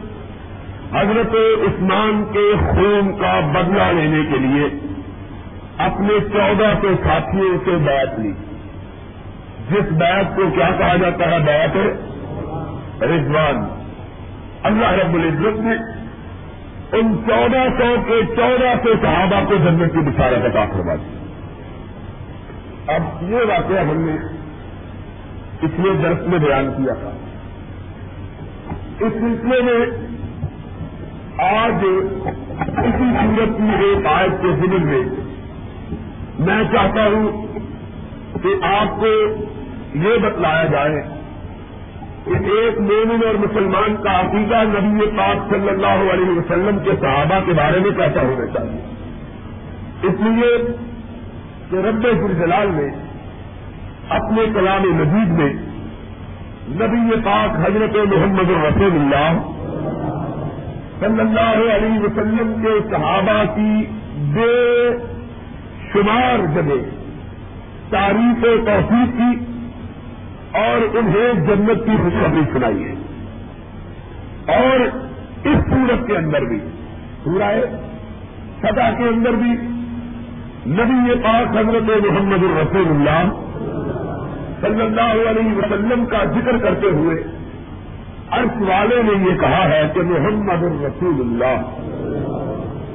[0.99, 1.35] حضرت
[1.69, 4.69] عثمان کے خون کا بدلہ لینے کے لیے
[5.79, 8.33] اپنے چودہ سو ساتھیوں سے بیعت لی۔
[9.71, 11.77] جس بیعت کو کیا کہا جاتا ہے؟ بیعت
[13.03, 13.69] رضوان۔
[14.63, 15.77] اللہ رب العزت نے
[16.99, 21.22] ان چودہ سو کے چودہ سو صحابہ کو جنت کی بشارت عطا کروا دی
[22.87, 24.17] اب یہ واقعہ ہم نے
[25.61, 27.11] پچھلے درخت میں بیان کیا تھا۔
[29.01, 30.09] اس سلسلے میں
[31.39, 31.73] آج
[32.61, 35.01] اسی سورت کی ایک آیت کے ضمن میں
[36.39, 37.47] میں چاہتا ہوں
[38.43, 39.07] کہ آپ کو
[39.95, 41.03] یہ بتلایا جائے
[42.25, 47.47] کہ ایک مومن اور مسلمان کا عقیدہ نبی پاک صلی اللہ علیہ وسلم کے صحابہ
[47.47, 48.81] کے بارے میں کیسا ہونا چاہیے۔
[50.03, 50.77] اس لیے
[51.73, 52.03] کہ رب
[52.39, 52.89] جلال نے
[54.09, 55.53] اپنے کلام مجید میں،
[56.69, 59.39] نبی پاک حضرت محمد رسول اللہ
[61.01, 63.85] صلی اللہ علیہ وسلم کے صحابہ کی
[64.17, 64.91] بے
[65.93, 66.89] شمار جگہ
[67.91, 69.45] تعریف و توفیق کی
[70.59, 72.95] اور انہیں جنت کی خوشخبری سنائی ہے۔
[74.57, 74.81] اور
[75.45, 76.59] اس سورت کے اندر بھی،
[77.25, 77.61] سورہ
[78.59, 79.72] سطح کے اندر بھی
[80.67, 83.31] نبی پاک حضرت محمد الرسول اللہ
[84.61, 87.17] صلی اللہ علیہ وسلم کا ذکر کرتے ہوئے
[88.31, 91.65] عرش والے نے یہ کہا ہے کہ محمد الرسول اللہ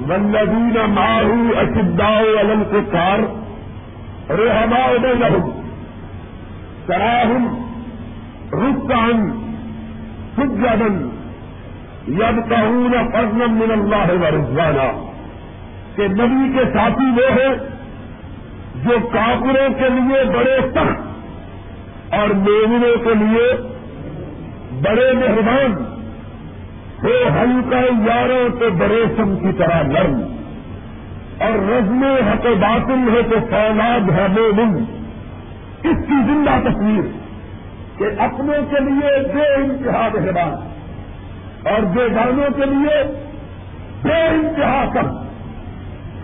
[0.08, 3.26] ولدین ماہو اشدا علم کے کار
[4.32, 5.50] رحما لہم
[6.88, 7.50] سراہم
[8.54, 9.28] رسان
[10.38, 11.04] سجن
[12.14, 12.98] یب کہون
[13.58, 14.88] من اللہ و رضوانہ
[15.98, 17.56] کہ نبی کے ساتھی وہ ہیں
[18.86, 23.54] جو کافروں کے لیے بڑے سخت اور مومنوں کے لیے
[24.82, 25.76] بڑے مہربان
[27.02, 30.22] تو ہلکا یاروں تو بریسم کی طرح نرم
[31.40, 34.84] اور رزم حق باطل ہے تو فولاد ہے مومن۔
[35.84, 37.04] اس کی زندہ تصویر
[37.98, 40.56] کہ اپنوں کے لیے بے انتہا مہربان
[41.68, 43.04] اور بے گانوں کے لیے
[44.04, 45.27] بے انتہا کم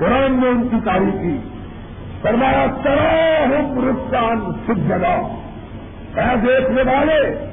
[0.04, 1.38] قرآن نے ان کی تاریخ کی۔
[2.22, 5.28] فرمایا کرا ہوں رفتان سکھ جگہ
[6.20, 7.52] اے دیکھنے والے،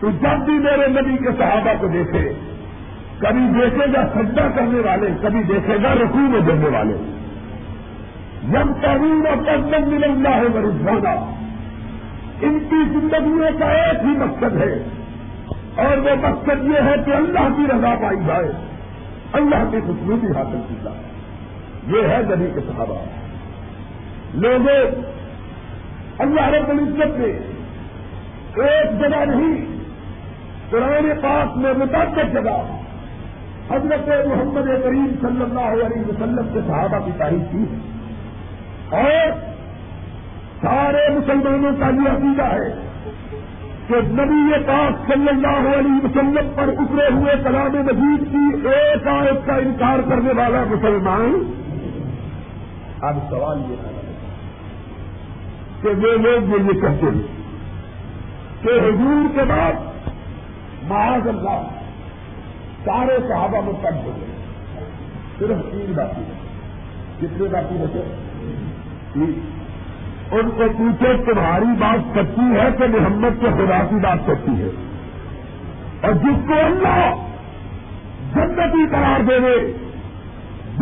[0.00, 2.34] تو جب بھی میرے نبی کے صحابہ کو دیکھے،
[3.18, 6.96] کبھی دیکھے گا سجدہ کرنے والے، کبھی دیکھے گا رسو میں دینے والے۔
[8.48, 11.08] جب تعلیم اور تجمن مل اللہ ہے رجحانہ
[12.42, 14.84] ان کی زندگیوں کا ایک ہی مقصد ہے۔
[15.76, 18.52] اور وہ مقصد یہ ہے کہ اللہ کی رضا پائی جائے۔
[19.32, 21.09] اللہ کی خوشبو حاصل کی جائے۔
[21.86, 23.04] یہ ہے نبی کے صحابہ۔
[24.34, 25.02] لوگوں،
[26.18, 27.50] اللہ رب العزت نے
[28.64, 29.66] ایک جگہ نہیں
[30.70, 32.76] پرانے پاس میں متعدد جگہ
[33.70, 37.64] حضرت محمد کریم صلی اللہ علیہ وسلم کے صحابہ کی تاریخ کی
[38.90, 39.30] اور
[40.62, 42.86] سارے مسلمانوں کا یہ عقیدہ ہے
[43.88, 49.46] کہ نبی پاک صلی اللہ علیہ وسلم پر اترے ہوئے کلام مجید کی ایک آیت
[49.46, 51.52] کا انکار کرنے والا مسلمان
[53.02, 54.12] اب سوال یہ ہے
[55.82, 57.22] کہ وہ لوگ یہ کہتے ہیں
[58.62, 59.72] کہ حضور کے بعد
[60.88, 61.62] معاذ اللہ
[62.84, 64.30] سارے صحابہ میں کم ہو گئے۔
[65.38, 66.34] صرف تین باقی ہے
[67.20, 68.02] کتنے باقی بچے
[70.30, 74.68] ان کو پوچھے تمہاری بات سچی ہے کہ محمد کے خدا کی بات سچی ہے؟
[76.00, 77.14] اور جس کو اللہ
[78.34, 79.89] جنتی قرار دے دے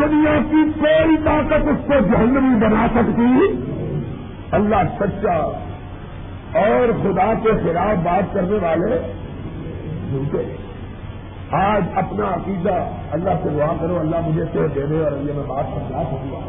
[0.01, 3.63] دنیا کی کوئی طاقت اس کو جہنمی بنا سکتی؟
[4.51, 5.37] اللہ سچا
[6.55, 9.13] اور خدا کے خلاف بات کرنے والے
[10.11, 10.57] جھوٹے
[11.51, 15.45] آج اپنا عقیدہ اللہ سے دعا کرو، اللہ مجھے سے دے دے اور یہ میں
[15.47, 16.41] بات سمجھا سکوں۔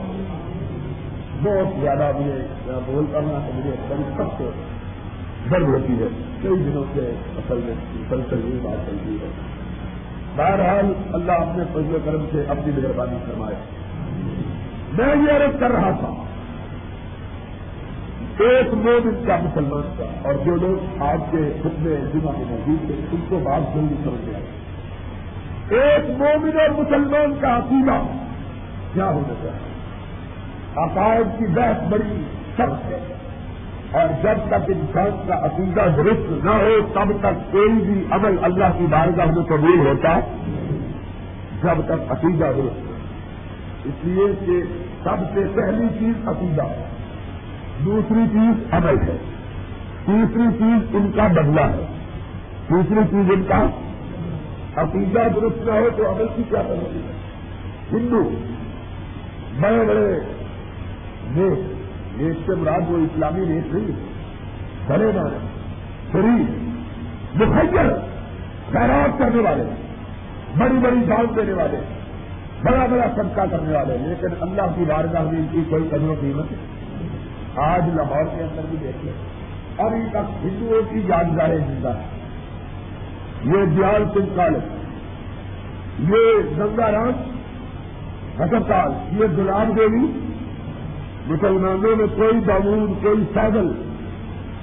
[1.43, 2.47] بہت زیادہ مجھے
[2.85, 4.41] بول کرنا تو مجھے بڑی سخت
[5.51, 6.07] درد ہوتی ہے۔
[6.41, 9.59] کئی دنوں سے اصل میں مسلسل یہ بات چلتی ہے۔
[10.39, 13.56] بہرحال اللہ اپنے فضل کرم سے اپنی مہربانی فرمائے۔
[14.93, 16.10] میں یہ عرض کر رہا تھا،
[18.39, 22.95] ایک مومن کا مسلمان کا اور جو لوگ آج کے خطبے جمعہ میں موجود تھے،
[23.12, 24.45] ان کو بات جلدی سمجھ آئے
[25.82, 27.97] ایک مومن اور مسلمان کا عقیدہ
[28.93, 29.67] کیا ہونا چاہیے
[30.78, 32.23] عقائد کی بحث بڑی
[32.54, 32.99] سخت ہے۔
[33.91, 38.78] اور جب تک انسان کا عقیدہ درست نہ ہو، تب تک کوئی بھی عمل اللہ
[38.78, 40.19] کی بارگاہ میں قبول ہوتا،
[41.63, 44.62] جب تک عقیدہ درست اس لیے کہ
[45.04, 46.88] سب سے پہلی چیز عقیدہ ہے،
[47.86, 49.17] دوسری چیز عمل ہے،
[50.06, 51.86] تیسری چیز ان کا بدلہ ہے۔
[52.67, 53.65] تیسری چیز ان کا
[54.75, 57.17] عقیدہ درست نہ ہو تو عمل کی کیا کرتی ہے؟
[57.91, 58.30] ہندو،
[59.62, 60.19] بڑے بڑے
[61.28, 61.79] نیک
[62.19, 63.91] نیک سے مراد وہ اسلامی نیک نہیں
[64.88, 65.38] بڑے بڑے
[66.12, 66.58] شریف
[67.36, 67.89] مخیر،
[68.71, 69.63] خیرات کرنے والے،
[70.58, 71.77] بڑی بڑی جان دینے والے،
[72.63, 76.15] بڑا بڑا صدقہ کرنے والے، لیکن اللہ کی بارگاہ میں ان کی کوئی قدر و
[76.21, 76.58] قیمت ہے
[77.55, 79.12] آج لاہور کے اندر بھی دیکھیں
[79.77, 82.17] ابھی تک ہندوؤں کی یادگاریں زندہ ہے۔
[83.45, 84.63] یہ دیال سنگھ کالج
[86.10, 87.12] یہ گنگا رام
[88.39, 90.29] ہسپتال یہ گلاب دیوی
[91.30, 93.72] مسلمانوں میں کوئی بامون کوئی سادل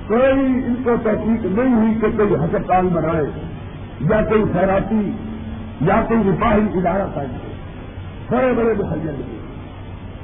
[0.09, 3.25] کوئی ان کو تحقیق نہیں ہوئی کہ کوئی ہسپتال بنائے،
[4.01, 5.13] یا کوئی خیراتی،
[5.81, 7.31] یا کوئی رفاہی ادارہ قائم
[8.31, 9.13] بڑے بڑے محلے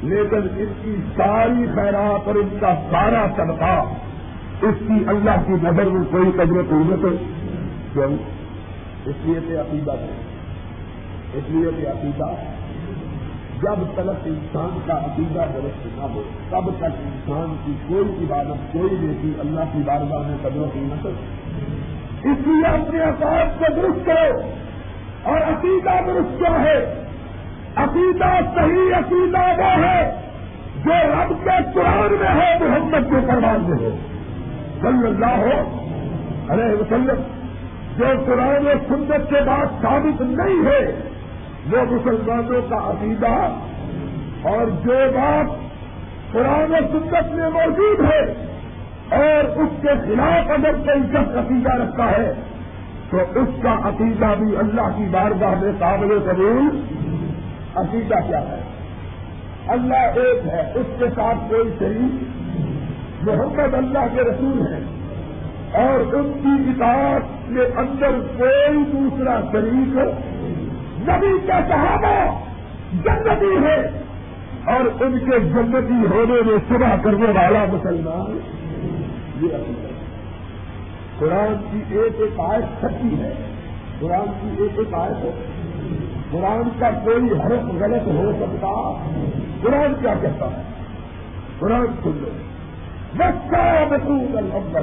[0.03, 3.85] لیکن ان کی ساری خیرات اور ان کا سارا طبقہ
[4.67, 7.01] اس کی اللہ کی نظر میں کوئی قدر قیمت
[7.93, 8.17] کیوں؟
[9.07, 10.21] اس لیے کہ عقیدہ ہے۔
[11.35, 12.62] اس لیے کہ عقیدہ ہے
[13.63, 18.97] جب تک انسان کا عقیدہ درست نہ ہو، تب تک انسان کی کوئی عبادت، کوئی
[19.01, 21.09] نیتی اللہ کی بارگاہ میں قدروں کی نہ
[22.31, 24.41] اس لیے اپنے اقاعد کو درست کرو۔
[25.23, 27.05] اور عقیدہ درست کیا ہے؟
[27.77, 30.21] عقیدہ صحیح، عقیدہ وہ ہے۔
[30.85, 33.97] جو رب کے قرآن میں ہے، محمد کے پروان میں ہو
[34.81, 35.87] صلی اللہ ہو
[36.49, 37.23] ارے وسلم،
[37.97, 41.12] جو قرآن و سنت کے بعد ثابت نہیں ہے
[41.71, 43.35] وہ مسلمانوں کا عقیدہ
[44.51, 45.51] اور جو بات
[46.33, 48.23] قرآن و سنت میں موجود ہے
[49.17, 52.33] اور اس کے خلاف اگر کوئی شخص عقیدہ رکھتا ہے،
[53.11, 56.69] تو اس کا عقیدہ بھی اللہ کی بارگاہ میں قابل قبول
[57.77, 58.61] عقیدہ کیا ہے؟
[59.75, 64.85] اللہ ایک ہے، اس کے ساتھ کوئی شریف محمد اللہ کے رسول ہیں،
[65.83, 69.97] اور ان کی کتاب کے اندر کوئی دوسرا شریک
[71.09, 72.45] نبی کا صحابہ
[73.05, 74.03] جنتی ہے
[74.65, 78.39] اور ان کے جنتی ہونے میں صبح کرنے والا مسلمان
[79.45, 79.49] یہ
[81.19, 83.33] قرآن کی ایک ایک آیت سچی ہے۔
[84.01, 85.47] قرآن کی ایک ایک آیت ہے۔
[86.31, 89.05] قرآن کا کوئی حرف غلط ہو سکتا،
[89.63, 90.63] قرآن کیا کہتا ہے؟
[91.59, 92.29] قرآن سن لو۔
[93.17, 94.77] بچہ بطور الحمد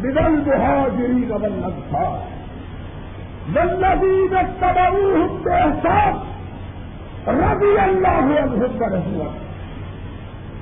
[0.00, 2.35] بدل مہاجری نبل نقصا
[3.48, 9.28] نندی نبو احساس ربی اللہ عنہم کا رہا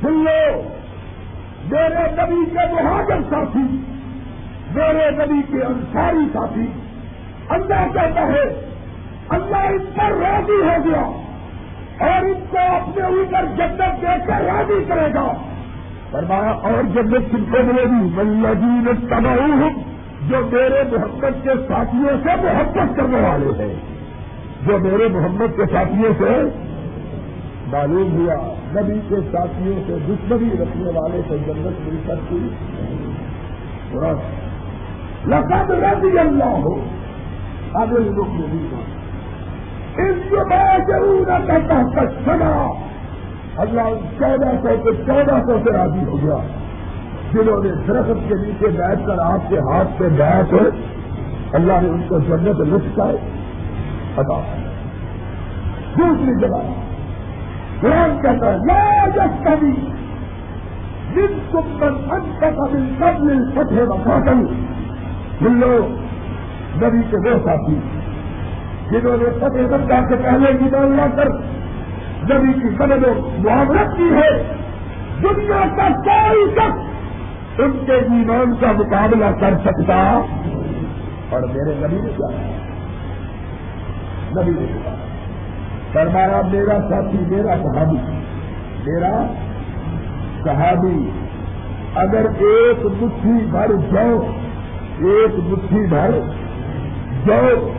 [0.03, 0.63] سن لو
[1.71, 3.81] میرے نبی کے مہاجر ساتھی،
[4.75, 6.67] میرے نبی کے انصاری ساتھی،
[7.49, 8.43] اللہ کہتا ہے،
[9.29, 11.01] اللہ ان پر راضی ہو گیا
[12.01, 15.33] اور ان کو اپنے اوپر جنت دے کر راضی کرے گا۔
[16.11, 19.94] فرمایا، اور جنت کن کو ملے گی؟ ملین تباہ
[20.29, 23.75] جو میرے محمد کے ساتھیوں سے محبت کرنے والے ہیں۔
[24.67, 26.43] جو میرے محمد کے ساتھیوں سے
[27.67, 32.49] معلوم ہوا، نبی کے ساتھیوں سے دشمنی رکھنے والے سے جنت مل سکتی۔
[35.27, 36.81] لقد رضی اللہ ہو
[37.75, 38.95] اب لوگ نہیں
[39.97, 42.67] اس کے بعد ضرور کرتا تک سنا
[43.57, 46.37] اللہ چودہ سو کے چودہ سو سے راضی ہو گیا۔
[47.35, 50.55] جنہوں نے درخت کے نیچے بیٹھ کر آپ کے ہاتھ پہ بیٹھ
[51.53, 53.15] اللہ نے ان کو جنت لکھ کر
[54.17, 54.41] ادا۔
[55.99, 56.73] دوسری جگہ۔
[57.81, 59.73] قرآن کہتا ہے، لا جس کبھی
[61.15, 64.47] جن کمبن انت کبھی قبل فتح بخاتن
[65.41, 65.93] جن لوگ،
[66.85, 67.79] نبی کے وہ ساتھی،
[68.91, 71.29] جنہوں نے فتح بندہ سے پہلے ایمان لا کر،
[72.31, 74.55] نبی کی مدد و معاملت کی ہے۔
[75.23, 76.94] دنیا کا کوئی شخص
[77.59, 79.97] ان کے ایمان کا مقابلہ کر سکتا
[81.31, 82.29] اور میرے نبی نے کیا؟
[84.37, 84.95] نبی نے کہا
[85.93, 87.97] فرمایا، میرا ساتھی، میرا صحابی
[88.87, 89.13] میرا
[90.45, 91.11] صحابی،
[91.95, 94.19] اگر ایک مٹھی بھر جاؤ،
[95.11, 96.19] ایک مٹھی بھر
[97.27, 97.71] جاؤ،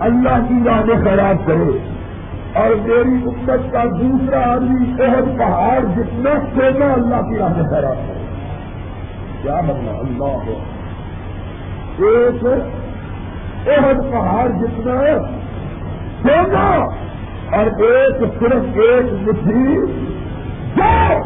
[0.00, 1.78] اللہ کی راہ میں خیرات کرے
[2.54, 7.96] اور میری امت کا دوسرا آدمی عہد پہاڑ جتنا سونا اللہ کی راہ میں خیرات
[7.96, 8.15] کرے
[9.46, 10.58] کیا بننا اللہ ہو۔
[11.98, 12.44] ایک
[13.84, 14.92] عہد پہاڑ جتنا
[16.22, 16.86] سونا
[17.56, 19.76] اور ایک صرف ایک مٹھی۔
[20.76, 21.18] جو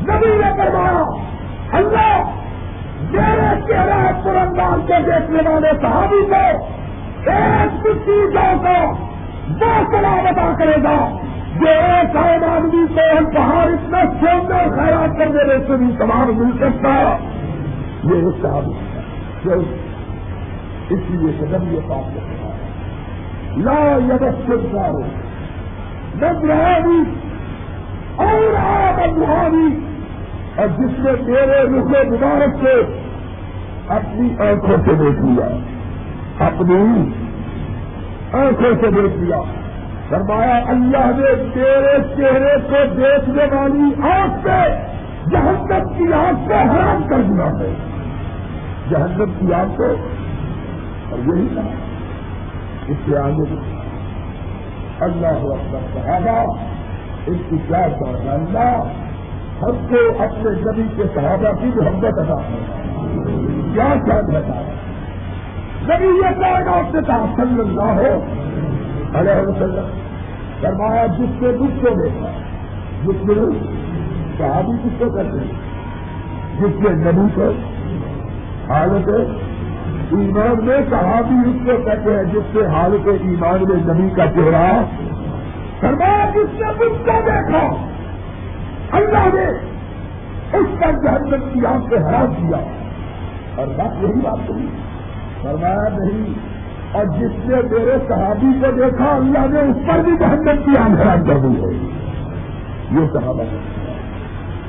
[0.00, 1.04] نبی نے کروایا
[1.72, 2.22] اللہ،
[3.10, 6.68] میرے چہرہ پورندان کے دیکھنے والے صحابی کو
[7.30, 8.92] ایک مٹھی جو کو
[9.48, 11.18] دو سلام ادا کرے گا۔
[11.60, 16.32] جو ایک عام آدمی کو ہم پہاڑ اتنا سونے خیرات کر دینے سے بھی تمام
[16.36, 17.16] مل سکتا
[18.06, 18.72] یہ ایک صحابی
[20.90, 22.66] اس لیے قدم یہ پاس کرتا ہے
[23.56, 25.02] لا یدار ہو
[26.18, 27.02] بدرانی
[28.16, 29.80] اور آپ ابرانی
[30.56, 33.02] اور جس نے میرے رخ مبارک سے
[33.88, 35.46] اپنی آنکھوں سے دیکھ لیا،
[36.46, 37.10] اپنی
[38.32, 39.42] آنکھوں سے دیکھ لیا۔
[40.08, 44.86] فرمایا، اللہ نے تیرے چہرے کو دیکھنے والی آنکھ سے
[45.30, 47.95] جہنم کی آنکھ کو حرام کر دیا ہے
[48.90, 49.84] جہنم کی آنکھ کو
[51.10, 51.70] اور یہی کہا
[52.88, 53.54] اس سے آگے
[55.00, 56.56] اللہ اکبر صحابہ
[57.26, 58.82] اس کی کیا کرنا اللہ
[59.62, 62.74] ہم کو اپنے نبی کے صحابہ کی محبت ادا کرنا
[63.74, 64.74] کیا خیال ہے
[65.82, 68.20] نبی یہ کہنا اس سے کہا صلی اللہ ہو
[69.14, 69.84] علیہ وسلم
[70.60, 72.30] فرمایا، جس سے دکھ کو دیکھا
[73.02, 73.34] جس میں
[74.38, 75.38] صحابی کس کو کرتے
[76.58, 77.52] جس سے نبی کو
[78.68, 79.08] حالت
[80.12, 84.82] ایمان میں صحابی اس کو کہتے ہیں جس سے حالت ایمان میں نبی کا چہرہ
[85.80, 87.86] فرمایا، جس نے مجھ کو دیکھا،
[88.92, 89.46] اللہ نے
[90.58, 92.56] اس پر جہنم کی آنکھ سے حرام کیا۔
[93.56, 94.66] اور بات یہی بات کری
[95.42, 96.34] فرمایا، نہیں۔
[96.92, 101.00] اور جس نے میرے صحابی کو دیکھا، اللہ نے اس پر بھی جہنم کی آنکھ
[101.00, 101.88] حرام کر دی ہے۔
[102.90, 103.42] یہ صحابہ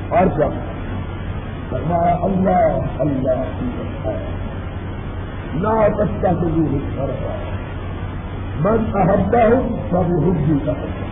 [0.08, 0.46] اور کیا؟
[1.70, 3.66] فرمایا اللہ اللہ کی
[5.54, 7.48] لا تستهزئوا بالشرع
[8.60, 11.08] من أحبهم فبحبي أحبهم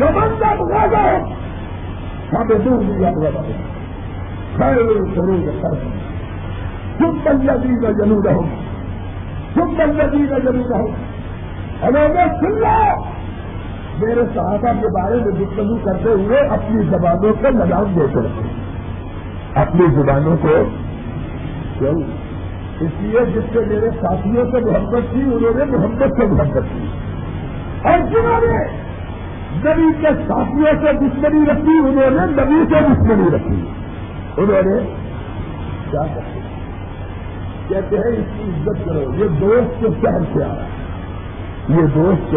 [0.00, 1.34] ومن أبغضهم
[2.30, 3.60] فبدوني أبغضهم
[4.56, 5.90] خير القرون قرني
[6.98, 8.48] ثم الذين يلونهم۔
[9.54, 11.06] ثم الذين يلونهم۔
[11.82, 12.08] انہوں
[12.40, 13.04] سن لو
[13.98, 18.65] میرے صحابہ کے بارے میں گفتگو کرتے ہوئے اپنی زبانوں کو لگام دیتے رہے
[19.56, 20.64] اپنی زبانوں کو
[21.78, 22.02] کیوں؟
[22.80, 26.86] اس لیے جس سے میرے ساتھیوں سے محبت کی انہوں نے محبت سے محبت کی۔
[27.88, 28.64] اور جنہوں نے
[29.56, 33.70] نبی کے ساتھیوں سے دشمنی رکھی، انہوں نے نبی سے دشمنی رکھی۔
[34.36, 34.94] انہوں نے
[35.90, 36.40] کیا کرتے
[37.68, 40.68] کہتے ہیں، اس کی عزت کرو۔ یہ دوست کے شہر سے آ رہا ہے۔
[41.68, 42.30] یہ دوست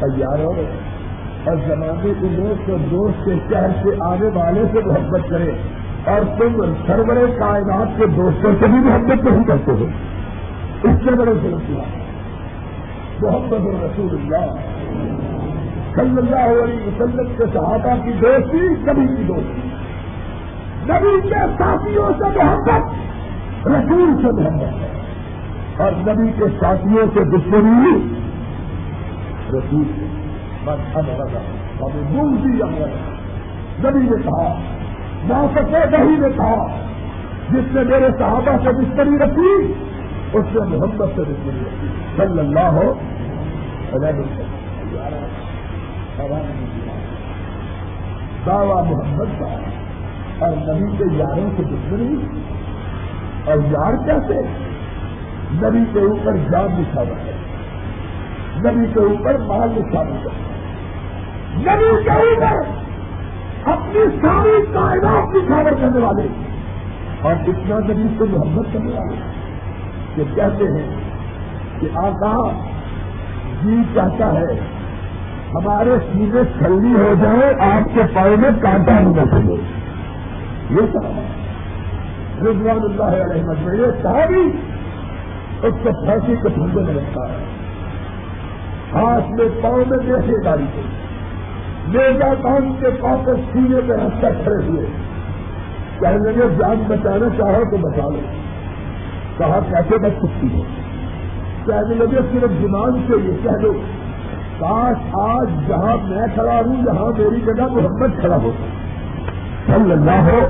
[0.00, 0.52] تیار ہو
[1.44, 5.50] اور زمانے کے دوست اور دوست کے شہر سے آنے والے سے محبت کرے۔
[6.04, 9.86] اور تم سرور کائنات کے دوستوں سے بھی محبت نہیں کرتے ہو۔
[10.82, 11.48] اس سے بڑے سے
[13.22, 14.52] محمد رسول اللہ
[15.94, 19.68] صلی اللہ علیہ وسلم کے صحابہ کی دوستی کبھی کی دوستی۔
[20.84, 22.94] نبی کے ساتھیوں سے محبت،
[23.66, 25.00] رسول سے محبت ہے۔
[25.76, 28.14] اور نبی کے ساتھیوں سے دشمنی،
[29.48, 30.06] رسول سے۔
[30.64, 31.38] بس اب رکھا
[32.62, 32.92] ہمیں
[33.84, 34.54] نبی نے کہا
[35.24, 36.76] موسف نہیں نے کہا
[37.50, 39.72] جس نے میرے صحابہ سے دشمنی رکھی،
[40.32, 42.94] اس نے محمد سے دشمنی رکھی۔ صلی اللہ ہو
[48.46, 49.46] دعوی محمد کا
[50.38, 52.38] اور نبی کے یاروں سے دشمنی
[53.44, 54.42] اور یار کیسے؟
[55.52, 57.32] نبی کے اوپر جان نشانہ ہے۔
[58.56, 60.44] نبی کے اوپر مال نشانہ ہے۔
[61.56, 62.83] نبی کے اوپر
[63.66, 66.28] اپنی ساری کائنات نشاور کرنے والے۔
[67.22, 69.16] اور اتنا نبی سے محبت کرنے والے
[70.14, 70.96] کہ کہتے ہیں
[71.80, 72.48] کہ آقا
[73.62, 74.60] جی چاہتا ہے
[75.54, 79.52] ہمارے سیدھے چھلنی ہو جائے، آپ کے پاؤں میں کانٹا نہیں رکھے
[80.70, 81.04] یہ سب۔
[82.46, 84.52] رضوان اللہ علیہ میں یہ کہا بھی
[85.62, 87.44] اس کو پھانسی کے پھندے میں رکھتا ہے۔
[88.94, 90.80] ہاتھ میں پاؤں میں دیکھے گاڑی کو
[91.88, 94.86] میزا کام کے پاؤں کو سینے پہ رستہ کھڑے ہوئے۔
[96.00, 98.20] کہنے لگے جان بچانا چاہو تو بچا لو۔
[99.38, 100.62] کہا، کیسے بچ سکتی ہے
[101.66, 103.72] کہنے لگے، صرف دماغ سے یہ کہہ دو۔
[104.58, 108.50] کاش آج جہاں میں کھڑا ہوں، جہاں میری جگہ محمد کھڑا ہو۔
[109.66, 110.48] صلی اللہ ہو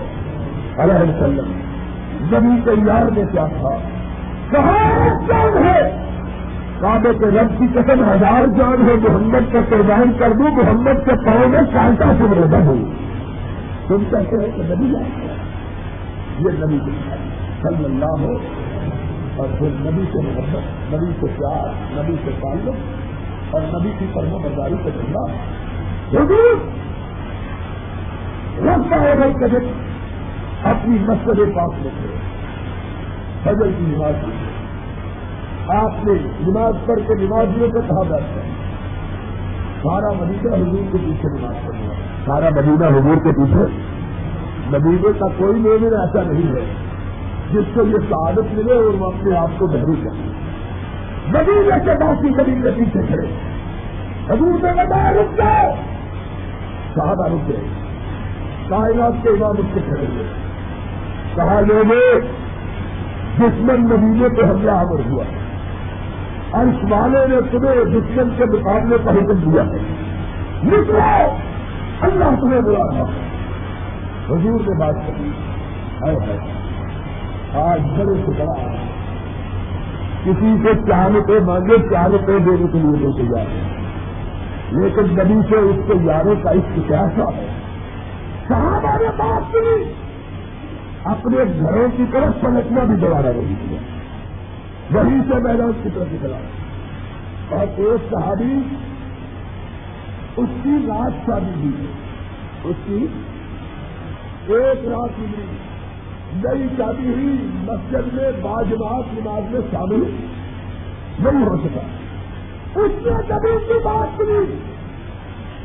[0.76, 1.60] علیہ وسلم۔
[2.20, 3.76] نبی کے یار میں کیا تھا؟
[4.50, 5.04] کہاں
[5.64, 6.03] ہے!
[6.84, 11.26] کعبے کے رب کی قسم ہزار جان ہے، محمد کا قربان کر دوں محمد کے
[11.26, 12.84] پاؤں میں سانتا سے رضا ہوں۔
[13.88, 14.86] تم کہتے ہیں کہ نبی
[16.38, 16.78] یہ نبی
[17.62, 18.32] صلی اللہ ہو۔
[19.36, 22.74] اور پھر نبی سے محبت، نبی سے پیار، نبی سے تعلق
[23.50, 25.32] اور نبی کی فرم برداری کا چلنا
[28.74, 29.68] رکھتا ہے بھائی کبھی
[30.62, 32.16] اپنی مسجد پاس میں تھے
[33.42, 34.43] فجر کی نماز۔ کی
[35.68, 38.50] آپ نے نماز پڑھ کے نمازیوں کو کہا بیٹھتا ہے۔
[39.82, 41.92] سارا مدینہ حضور کے پیچھے نماز پڑھنا
[42.26, 43.66] سارا مدینہ حضور کے پیچھے۔
[44.70, 46.74] مدینے کا کوئی مومن ایسا نہیں ہے
[47.52, 50.32] جس کو یہ سعادت ملے اور وہ اپنے آپ کو بہرو کرے۔
[51.26, 53.26] مدینے کے باقی کبھی کے پیچھے کھڑے۔
[54.26, 55.74] حضور نے بتایا رک جاؤ۔
[56.94, 57.60] صحابہ رک گئے۔
[58.68, 60.24] کائنات کے امام اس سے کھڑے ہوئے۔
[61.34, 62.20] کہا، لوگوں،
[63.38, 65.24] دشمن مدینے پہ حملہ آور ہوا۔
[66.54, 69.78] انش والے نے تمہیں دشمن کے مقابلے کا حکم دیا ہے۔
[70.64, 71.36] نکلو!
[72.00, 73.04] اللہ تمہیں بلا تھا
[74.30, 75.30] حضور نے بات کری
[76.02, 76.38] ہے
[77.54, 78.74] آج بڑے سے بڑا
[80.24, 83.74] کسی سے چار روپے مانگے چار روپے دینے کے لیے لے جا رہے
[84.70, 87.46] لیکن نبی سے اس کے یاروں کا اس کیسا ہے
[88.48, 89.92] صحابہ نے بات کی
[91.04, 93.93] اپنے گھروں کی طرف پلٹنا بھی دوبارہ نہیں کیا۔
[94.92, 96.36] وہیں سے میدان کی طرف نکلا۔
[97.50, 98.60] اور ایک صحابی
[100.36, 101.86] اس کی رات شادی ہوئی
[102.64, 103.06] اس کی
[104.46, 105.46] ایک رات ملی
[106.34, 110.00] نئی شادی ہوئی، مسجد میں باجماعت نماز میں شامل
[111.18, 111.80] نہیں ہو سکا۔
[112.80, 114.56] اس نے کبھی کی بات سنی۔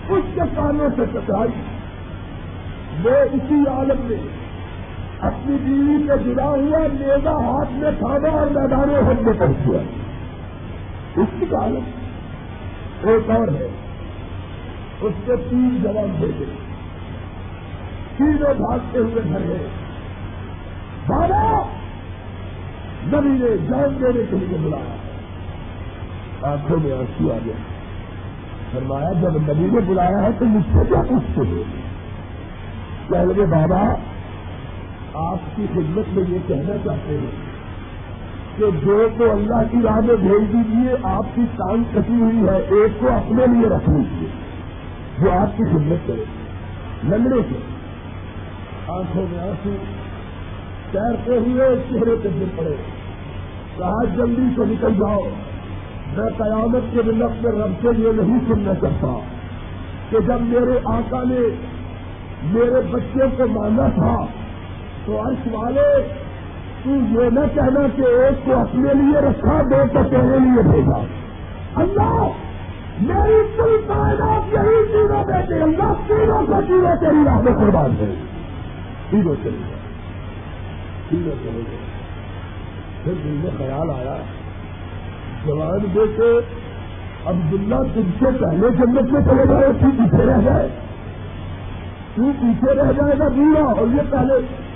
[0.09, 1.61] اس کے کانوں سے ٹکرائی
[3.03, 4.38] وہ اسی عالم میں
[5.21, 9.79] اپنی بیوی سے جڑا ہوا میزا ہاتھ میں کھانا اور میدان حد میں پہنچ گیا۔
[11.15, 11.83] اس کی عالم
[13.03, 13.67] ایک اور ہے۔
[15.01, 16.45] اس کے تین جوان بھیجے
[18.17, 19.67] تینوں بھاگتے ہوئے گھر گئے۔
[21.07, 21.63] بابا،
[23.05, 24.95] نبی نے جان دینے کے لیے بلایا۔
[26.51, 27.53] آنکھوں میں آنسو آ گیا
[28.71, 31.63] فرمایا، جب نبی نے بلایا ہے تو مجھ سے کیا پوچھتے ہو؟
[33.09, 33.93] کہہ لگے، بابا
[35.13, 37.31] آپ کی خدمت میں یہ کہنا چاہتے ہیں
[38.57, 42.57] کہ دو کو اللہ کی راہ میں بھیج دیجیے آپ کی ٹانگ کٹی ہوئی ہے،
[42.57, 44.27] ایک کو اپنے لیے رکھ لیجیے
[45.19, 46.23] جو آپ کی خدمت کرے۔
[47.03, 47.59] لنگڑے سے
[48.87, 49.69] آنکھوں میں آنسو
[50.91, 52.75] تیرتے ہوئے چہرے پہ گر پڑے۔
[53.77, 55.19] کہا، جلدی سے نکل جاؤ۔
[56.17, 59.19] میں قیامت کے دن اپنے رب سے یہ نہیں سننا چاہتا
[60.09, 61.55] کہ جب میرے آقا نے
[62.43, 64.25] میرے بچے کو مانا تھا
[65.09, 66.13] تو عرش والے،
[66.83, 71.03] تو یہ نہ کہنا کہ ایک کو اپنے لیے رکھا، دو کو تیرے لیے بھیجا۔
[71.75, 72.27] اللہ،
[73.01, 78.15] میری کل کائنات یہی تینوں بیٹے اللہ تینوں کو تینوں تیری راہ میں قربان دے
[79.09, 79.79] تینوں چلے گئے۔
[81.09, 81.77] تینوں چلے گئے۔
[83.03, 84.17] پھر دل میں خیال آیا،
[85.45, 86.39] جوان بیٹے،
[87.25, 90.69] عبداللہ تم سے پہلے جنت میں چلے گئے تو پیچھے رہ جائے۔
[92.15, 94.68] تو پیچھے رہ جائے گا بوڑھا، اور یہ پہلے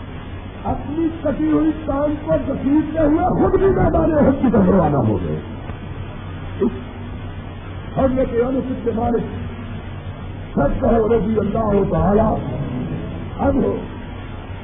[0.64, 5.18] اپنی کٹی ہوئی کام کو گسیٹتے ہوئے خود بھی میدان حد کی طرف روانہ ہو
[5.24, 5.40] گئے۔
[7.98, 9.24] حضرت انس کے مالک
[10.52, 12.28] سچ کہو رضی اللہ ہو تعالی
[13.40, 13.76] اب ہو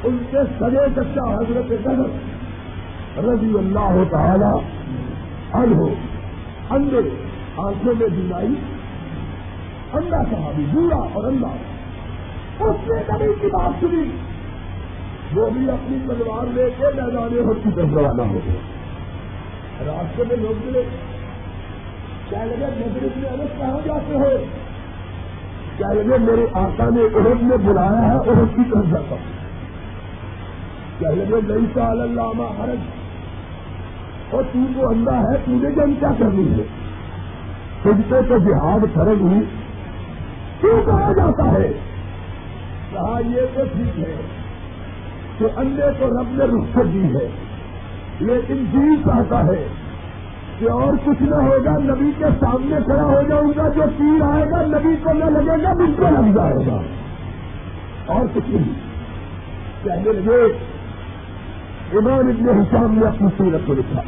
[0.04, 4.52] ان کے سجے چچا حضرت قدر رضی اللہ ہو تعالی
[5.52, 5.89] اب ہو
[6.70, 7.10] اندر
[7.58, 8.56] آنکھوں میں بیماری
[9.93, 14.28] انڈا صحابی بوڑھا اور اللہ اس نے کبھی کی بات سنی۔
[15.34, 18.55] وہ بھی اپنی تلوار لے کے میدان حد کی طرف روانہ ہو گئے۔
[19.86, 20.84] راستے میں لوگ ملے۔
[22.30, 24.43] کیا لگے مدرس میں الگ کہاں جاتے ہو؟
[25.77, 29.39] کیا لگے میرے آقا نے عہد میں بلایا ہے عہد کی طرف جاتا ہوں۔
[30.99, 32.80] کیا لگے نئی سال علامہ حرج
[34.32, 36.63] اور تو کو اندھا ہے، تو نے جن کیا کرنی ہے؟
[37.82, 39.39] تجھ کو تو جہاد فرض ہوئی۔
[40.61, 41.71] کیوں کہا جاتا ہے؟
[42.91, 44.39] کہا یہ تو ٹھیک ہے۔
[45.40, 47.30] کہ اندھے کو رب نے رخصت دی ہے۔
[48.20, 49.68] لیکن جی چاہتا ہے
[50.60, 54.46] کہ اور کچھ نہ ہوگا، نبی کے سامنے کھڑا ہو جاؤں گا، جو تیر آئے
[54.52, 56.82] گا، نبی کو نہ لگے گا، مجھ کو لگ جائے گا۔
[58.06, 58.74] اور کچھ نہیں۔
[59.84, 60.44] کہنے لگے
[61.98, 64.02] امام ابن حسام نے اپنی سورت کو لکھا۔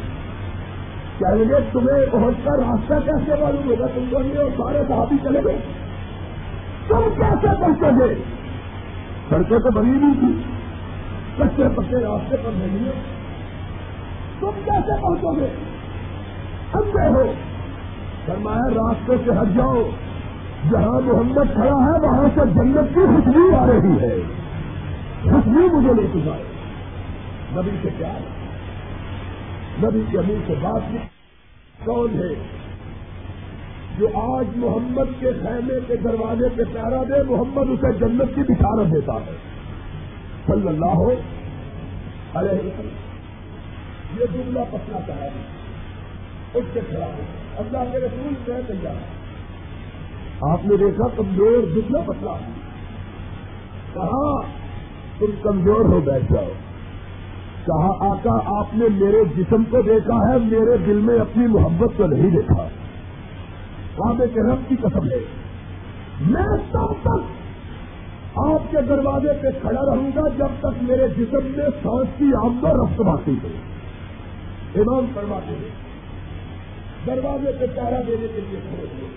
[1.18, 5.40] کہنے لگے، تمہیں بہت کا راستہ کیسے معلوم ہوگا؟ تم کو اور سارے صحابی چلے
[5.44, 5.58] گئے۔
[6.88, 8.14] تم کیسے پہنچو گے
[9.28, 10.51] سڑکیں تو بنی نہیں تھی
[11.38, 13.02] کچے پکے راستے پر نہیں ہے
[14.40, 15.46] تم کیسے پہنچو گے؟
[16.74, 17.32] اندھے ہو۔
[18.26, 19.82] فرمایا، راستے سے ہٹ جاؤ۔
[20.70, 24.16] جہاں محمد کھڑا ہے، وہاں سے جنت کی خوشبو آ رہی ہے۔
[25.22, 26.42] خوشبو مجھے لے چکا ہے
[27.52, 28.18] نبی سے کیا؟
[29.82, 30.98] نبی کے امیر سے بات کی
[31.84, 32.46] کون ہے؟
[33.98, 38.92] جو آج محمد کے خیمے کے دروازے پہ پیارا دے، محمد اسے جنت کی بشارت
[38.92, 39.61] دیتا ہے۔
[40.46, 41.10] صلی اللہ ہو
[42.34, 42.70] ارے
[44.20, 45.26] یہ دبلا پتلا چاہا
[46.54, 47.20] اس کے خلاف۔
[47.56, 49.22] اللہ کے رسول میں تیار
[50.52, 52.36] آپ نے دیکھا کمزور دکھنا پتلا
[53.94, 54.40] کہا
[55.18, 56.48] تم کمزور ہو بیٹھ جاؤ۔
[57.66, 62.06] کہا آقا آپ نے میرے جسم کو دیکھا ہے، میرے دل میں اپنی محبت کو
[62.06, 62.68] نہیں دیکھا۔
[63.96, 65.18] کعبے کے رب کی قسم ہے۔
[66.20, 67.41] میں تب تک
[68.36, 72.64] آپ کے دروازے پہ کھڑا رہوں گا جب تک میرے جسم میں سانس کی آمد
[72.64, 73.48] رفت باقی ہو۔
[74.74, 75.92] امام کرواتے ہیں
[77.06, 79.08] دروازے پہ چارہ دینے کے لیے کھڑے ہوئے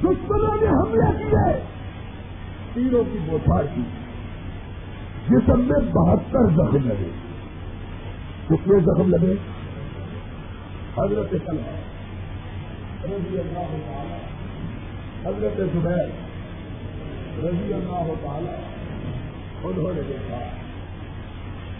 [0.00, 1.60] دشمنوں نے حملے کیے
[2.74, 3.80] تیروں کی بوچھار کی۔
[5.28, 7.10] جسم میں بہتر زخم لگے۔
[8.46, 9.34] کتنے زخم لگے؟
[10.98, 11.56] حضرت کلام
[13.04, 14.16] رضی اللہ تعالی
[15.24, 16.23] حضرت زبیر۔
[17.42, 18.48] رضی اللہ تعالی
[19.64, 20.38] انہوں نے دیکھا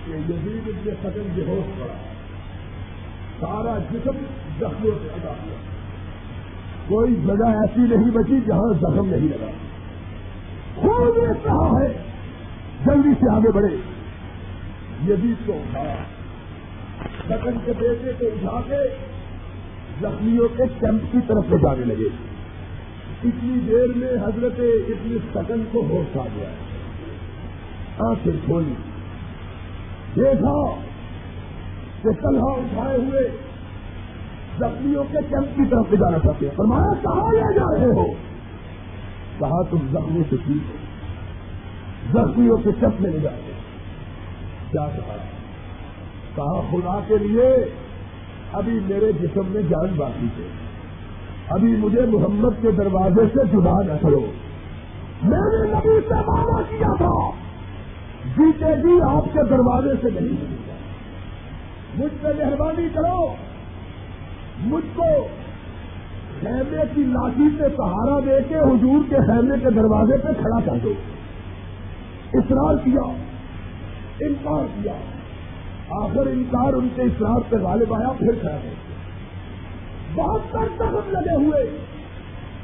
[0.07, 1.95] کہ یزید ابن قتل بے ہوش پڑا
[3.41, 4.25] سارا جسم
[4.59, 5.57] زخموں سے ادا ہوا۔
[6.89, 9.51] کوئی جگہ ایسی نہیں بچی جہاں زخم نہیں لگا۔
[10.75, 11.93] خود کہا ہے،
[12.87, 13.77] جلدی سے آگے بڑھے۔
[15.09, 15.97] یزید کو اٹھایا
[17.29, 18.89] سکن کے بیٹے کو اٹھا کے
[20.01, 22.34] زخمیوں کے کیمپ کی طرف لے جانے لگے۔
[23.25, 26.49] اتنی دیر میں حضرت اتنی سکن کو ہوش آ گیا۔
[27.99, 28.75] آنکھیں کھولی۔
[30.17, 30.75] دیکھا
[32.03, 33.29] کہ کلہا اٹھائے ہوئے
[34.59, 38.07] زخمیوں کے کیمپ کی طرف لے جانا چاہتے ہیں۔ فرمایا، کہاں لے جا رہے ہو؟
[39.39, 40.75] کہا، تم زخمیوں سے ٹھیک ہو۔
[42.13, 43.53] زخمیوں کے کیمپ میں لے جا رہے
[44.71, 45.17] کیا کہا؟
[46.35, 47.75] کہا، خدا کے لیے
[48.53, 50.64] ابھی میرے جسم میں جان باقی ہے۔
[51.49, 54.21] ابھی مجھے محمد کے دروازے سے جدا نہ کرو۔
[55.23, 57.31] میں نے نبی سے وعدہ کیا تھا؟
[58.37, 60.73] جیتے جی آپ کے دروازے سے نہیں ملے۔
[61.99, 63.35] مجھ پہ مہربانی کرو۔
[64.59, 65.29] مجھ کو
[66.41, 70.79] خیمے کی لاٹھی سے سہارا دے کے حضور کے خیمے کے دروازے پہ کھڑا کر
[70.83, 70.93] دو۔
[72.35, 73.13] اصرار کیا۔
[74.21, 74.93] انکار کیا۔
[75.91, 78.75] آخر انکار ان کے اسرار پہ غالب آیا، پھر کھڑا گئے
[80.15, 81.79] بہت زخم لگے ہوئے۔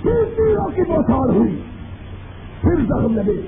[0.03, 1.61] پھر تیروں کی بوسار ہوئی۔
[2.61, 3.40] پھر زخم لگے۔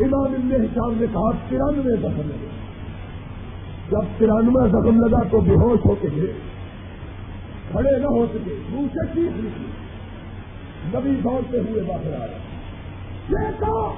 [0.00, 2.48] امام ابن حساب نے کہا، ترانوے زخم لگے۔
[3.90, 6.08] جب ترانوے زخم لگا تو بے ہوش ہو کے
[7.70, 9.70] کھڑے نہ ہو سکے۔ منہ سے چیز نکلی۔
[10.94, 12.26] نبی دوڑتے ہوئے باہر آیا
[13.30, 13.92] دیکھا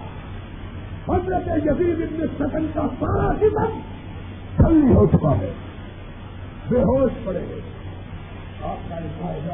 [1.08, 3.80] حضرت یزید ابن سکن کا سارا جسم
[4.56, 5.52] ٹھنڈی ہو چکا ہے۔
[6.68, 7.71] بے ہوش پڑے گئے۔
[8.62, 8.96] آپ کا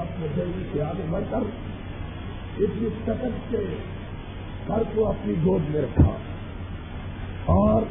[0.00, 1.38] اپنے دیوی سے آگے بڑھ کر
[2.58, 3.64] اتنی سکن کے
[4.68, 6.10] گھر کو اپنی گود میں رکھا۔
[7.44, 7.82] اور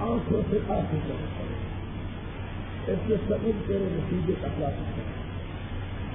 [0.00, 4.68] آنکھوں سے آنکھوں کرنے پڑے اس میں سکن تیرے نتیجے کا کیا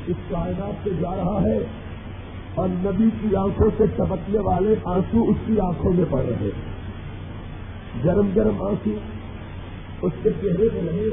[0.07, 1.57] اس کائنات سے جا رہا ہے
[2.55, 6.73] اور نبی کی آنکھوں سے چمکنے والے آنسو اس کی آنکھوں میں پڑ رہے ہیں۔
[8.05, 8.91] گرم گرم آنسو
[10.01, 11.09] اس کے چہرے پہ رہے۔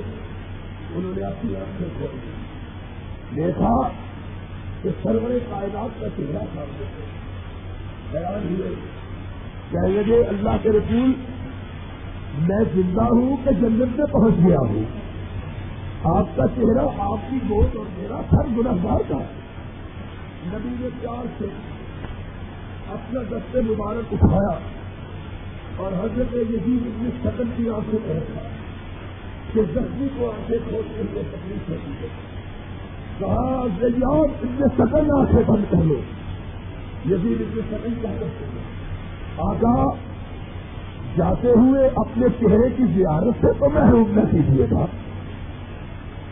[0.94, 2.35] انہوں نے اپنی آنکھیں کھول دی۔
[3.36, 3.88] دیکھا
[4.82, 6.84] کہ سرور کائنات کا چہرہ سامنے
[8.12, 8.74] بیان ہوئے
[9.70, 11.12] کہنے لگے اللہ کے رسول،
[12.38, 14.84] میں زندہ ہوں کہ جنت میں پہنچ گیا ہوں۔
[16.04, 19.18] آپ کا چہرہ آپ کی گود اور میرا سر گناہگار کا
[20.46, 21.44] نبی نے پیار سے
[22.88, 24.58] اپنا دستے مبارک اٹھایا
[25.76, 28.48] اور حضرت یزید اتنی شکل کی آنکھوں میں رکھا
[29.54, 32.35] کہ زخمی کو آنکھیں کھولتے ہوئے تکلیف ہوتی ہے۔
[33.18, 33.66] کہا
[34.02, 36.00] اتنے سکن آنکھیں بند کر لو۔
[37.10, 38.76] یزید اتنے سکن کیا کرتے ہیں
[39.38, 39.94] آگا
[41.16, 44.86] جاتے ہوئے اپنے چہرے کی زیارت سے تو محروم نہ کیجیے گا۔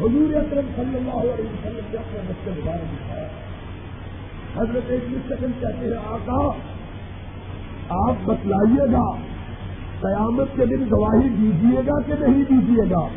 [0.00, 3.28] حضور اکرم صلی اللہ علیہ وسلم نے اپنا بچے مبارک دکھایا
[4.56, 6.52] حضرت ایک سیکنڈ کہتے ہیں، آقا،
[7.88, 9.12] آپ بتلائیے گا،
[10.00, 13.08] قیامت کے دن گواہی دیجیے گا کہ نہیں دیجیے گا؟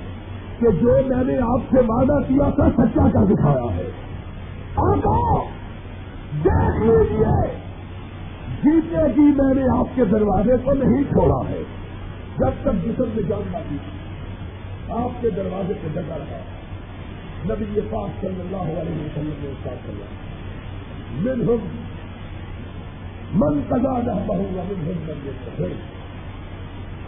[0.59, 3.89] کہ جو میں نے آپ سے وعدہ کیا تھا سچا کا دکھایا ہے۔
[4.75, 5.43] آقا،
[6.45, 7.57] دیکھ لیجیے
[8.63, 11.63] جیتے جی میں نے آپ کے دروازے کو نہیں چھوڑا ہے۔
[12.37, 13.77] جب تک جسم میں جان باقی
[14.89, 16.41] آپ کے دروازے کو جگہ رہا
[17.45, 19.93] نبی یہ پاک صلی اللہ علیہ وسلم نے ساتھ کر
[21.15, 21.67] من ہم
[23.33, 25.23] من کدا نہ بہوں گا من ہم
[25.59, 25.71] من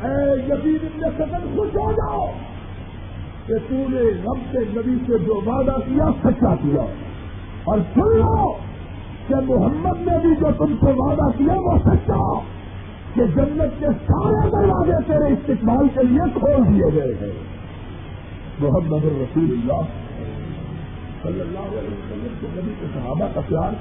[0.01, 2.27] اے یزید ابن سدن خوش ہو جاؤ۔
[3.49, 6.81] کہ تو نے رب سے نبی سے جو وعدہ کیا، سچا کیا۔
[7.63, 8.53] اور سن لو
[9.27, 12.39] کہ محمد نے بھی جو تم سے وعدہ کیا، وہ سچا۔
[13.13, 17.43] کہ جنت کے سارے دروازے تیرے استقبال کے لیے کھول دیے گئے ہیں۔
[18.59, 19.81] محمد رسول اللہ
[21.23, 23.71] صلی اللہ علیہ وسلم کے نبی کے صحابہ کا پیار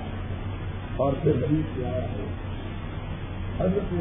[0.96, 2.26] اور پھر نبی سے آیا ہے۔
[3.60, 3.94] حضرت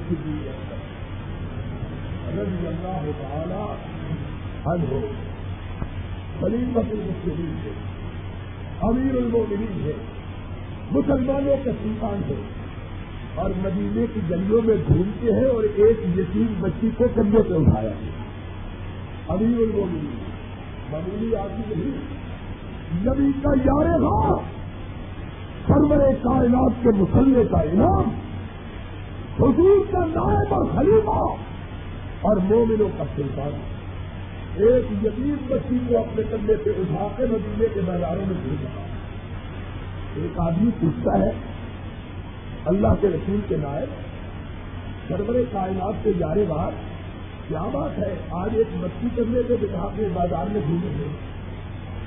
[2.39, 5.01] رضی اللہ تعالی ہو
[6.40, 7.72] خلیفت المسلمین ہے،
[8.82, 9.94] امیر المومنین ہے،
[10.92, 12.36] مسلمانوں کے سلطان ہے
[13.36, 17.90] اور مدینے کی گلیوں میں گھومتے ہیں اور ایک یتیم بچی کو کندھے پہ اٹھایا
[17.90, 18.10] ہے۔
[19.30, 20.16] امیر المومنین
[20.92, 22.18] معمولی آدمی نہیں
[23.06, 24.36] نبی کا یار ہاں
[25.68, 28.10] سرور کائنات کے مسلح کا انعام،
[29.40, 31.20] حضور کا نائب اور خلیفہ
[32.22, 33.76] اور مومنوں کا سلطان۔
[34.56, 38.84] ایک یتیم بچی کو اپنے کندھے پہ اٹھا کے مدینے کے میدانوں میں گھوم رہا
[40.16, 41.32] ایک آدمی پوچھتا ہے،
[42.66, 43.88] اللہ کے رسول کے نائب،
[45.08, 46.72] سرور کائنات کے جارے بات
[47.48, 51.04] کیا بات ہے؟ آج ایک بچی کرنے کے بتا کے بازار میں گھومے تھے۔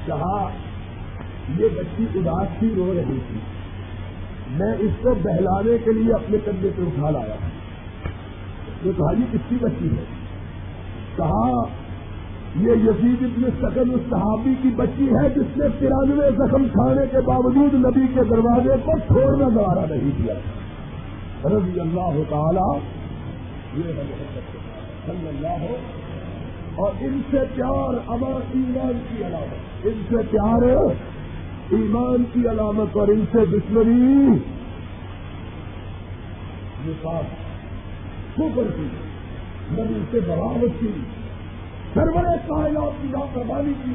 [0.07, 0.49] کہا،
[1.59, 3.39] یہ بچی اداس تھی رو رہی تھی۔
[4.51, 7.35] میں اس کو بہلانے کے لیے اپنے کندھے پہ اٹھا لایا۔
[8.85, 10.05] یہ کہا، یہ کس کی بچی ہے؟
[11.17, 11.63] کہا
[12.57, 17.21] یہ یزید ابن سکن اس صحابی کی بچی ہے جس نے ترانوے زخم کھانے کے
[17.21, 20.35] باوجود نبی کے دروازے کو چھوڑنا دوارا نہیں دیا
[21.45, 22.79] رضی اللہ تعالی
[23.77, 24.03] یہ
[25.07, 25.65] صلی اللہ
[26.75, 30.63] اور ان سے پیار امان ایمان کی علامت۔ ان سے پیار
[31.71, 34.39] ایمان کی علامت اور ان سے دشمنی۔
[38.35, 38.89] سپر کی
[39.73, 41.20] نبی سے بغاوت کی۔
[41.95, 43.93] سرور کائنات کی لاپرواہی کی۔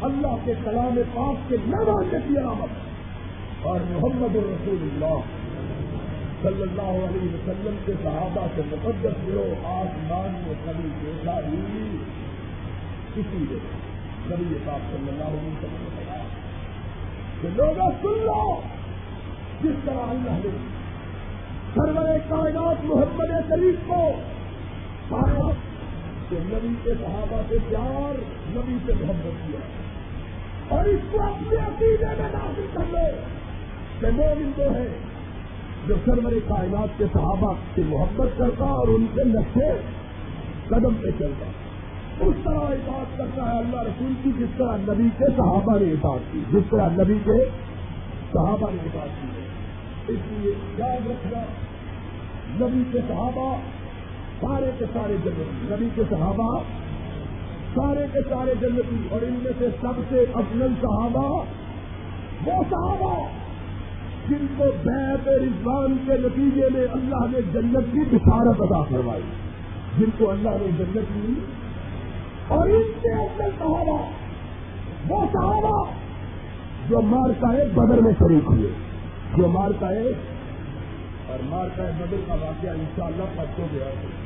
[0.00, 2.68] اللہ کے کلام پاک کے نہ ماننے کی علامت
[3.62, 5.20] اور محمد الرسول اللہ
[6.42, 11.96] صلی اللہ علیہ وسلم کے صحابہ سے مقدس جو آسمان میں کبھی دیکھا ہی
[13.14, 13.56] کسی نے۔
[14.28, 16.24] کبھی پاک صلی اللہ علیہ وسلم نے کہا
[17.42, 18.60] کہ لوگ سن لو
[19.62, 20.50] جس طرح اللہ نے
[21.74, 24.10] سرور کائنات محمد شریف کو
[26.30, 28.18] کہ نبی کے صحابہ سے پیار
[28.48, 29.60] نبی سے محبت کیا۔
[30.68, 33.20] اور اس کو اپنے عقیدے میں نازل کر لو
[34.00, 34.88] کہ مومن تو ہے،
[35.86, 39.80] جو سرور کائنات کے صحابہ سے محبت کرتا اور ان کے نقشے
[40.68, 41.46] قدم پہ چلتا۔
[42.20, 46.32] اس طرح اطاعت کرتا ہے اللہ رسول کی، جس طرح نبی کے صحابہ نے اطاعت
[46.32, 47.44] کی، جس طرح نبی کے
[48.32, 49.46] صحابہ نے اطاعت کی ہے۔
[50.08, 51.42] اس لیے یاد رکھنا،
[52.66, 53.56] نبی کے صحابہ
[54.40, 56.58] سارے کے سارے جنتی نبی کے صحابہ،
[57.74, 61.44] سارے کے سارے جنتی اور ان میں سے سب سے افضل صحابہ
[62.44, 63.28] وہ صحابہ
[64.28, 69.22] جن کو بیت رضوان کے نتیجے میں اللہ نے جنت کی بشارت ادا کروائی
[69.98, 71.34] جن کو اللہ نے جنت دی۔
[72.48, 74.10] اور ان کے اندر صحابہ
[75.08, 75.84] وہ صحابہ
[76.88, 78.70] جو مارتا ہے بدر میں شریک ہوئے۔
[79.36, 80.02] جو مارتا ہے
[81.28, 84.19] اور مارتا ہے بدر کا واقعہ ان شاء اللہ پرسوں گیا مارتا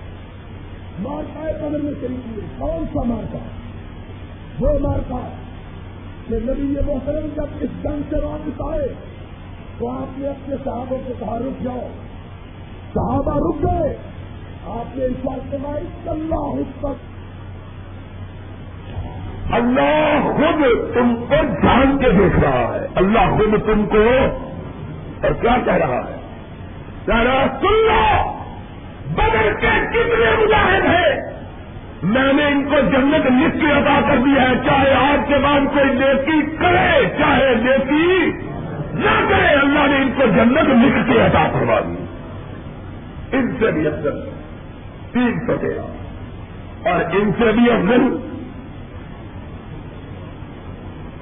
[0.99, 3.39] ہے بدر میں شریک ہوئے کون سا مارتا
[4.61, 5.29] وہ مارتا
[6.29, 8.89] کہ نبی یہ محترم جب اس جنگ سے واپس آئے
[9.79, 11.89] تو آپ نے اپنے صحابوں کو کہا، رک جاؤ۔
[12.95, 13.97] صحابہ رک گئے۔
[14.67, 15.07] آپ نے
[15.51, 16.97] کمائی اللہ حکمت۔
[19.55, 24.03] اللہ خود تم کو جان کے دیکھ رہا ہے۔ اللہ خود تم کو
[25.23, 26.21] اور کیا کہہ رہا ہے؟
[27.07, 28.24] کہہ رہا سن لو۔
[29.15, 31.35] بدل کے کتنے مجاہد ہیں؟
[32.03, 35.61] میں نے ان کو جنت لکھ کے ادا کر دی ہے، چاہے آج کے بعد
[35.75, 38.31] کوئی نیکی کرے، چاہے نیکی
[38.95, 42.05] نہ کرے، اللہ نے ان کو جنت لکھ کے عطا کروا دی۔
[43.37, 44.21] ان سے بھی افضل
[45.13, 45.81] تین سو تیرہ
[46.89, 48.17] اور ان سے بھی افضل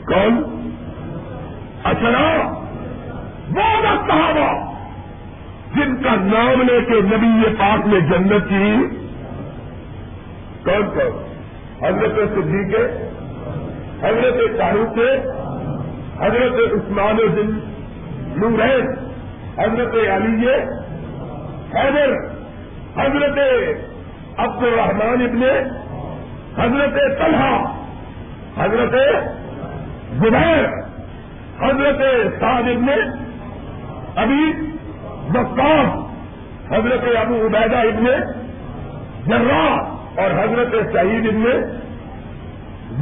[0.07, 0.59] کون؟
[1.85, 2.49] اچھا
[3.55, 4.72] وہ صحابہ
[5.75, 8.73] جن کا نام لے کے نبی پاک میں جنت کی،
[10.65, 11.21] کون کون
[11.83, 12.83] حضرت صدیق کے
[14.03, 15.09] حضرت شاہرخ کے
[16.19, 17.51] حضرت عثمان دن
[18.41, 18.91] نورین،
[19.57, 20.49] حضرت علی،
[21.75, 22.13] حیدر،
[22.97, 23.39] حضرت
[24.39, 25.43] عبد الرحمان ابن،
[26.57, 27.65] حضرت طلحہ،
[28.57, 28.95] حضرت
[30.21, 30.69] زبیر،
[31.61, 32.03] حضرت
[32.41, 32.89] سعد ابن
[34.17, 34.53] ابھی
[35.29, 36.01] بکاس
[36.73, 38.05] حضرت ابو عبیدہ ابن
[39.27, 39.65] جرا
[40.23, 41.47] اور حضرت شہید ابن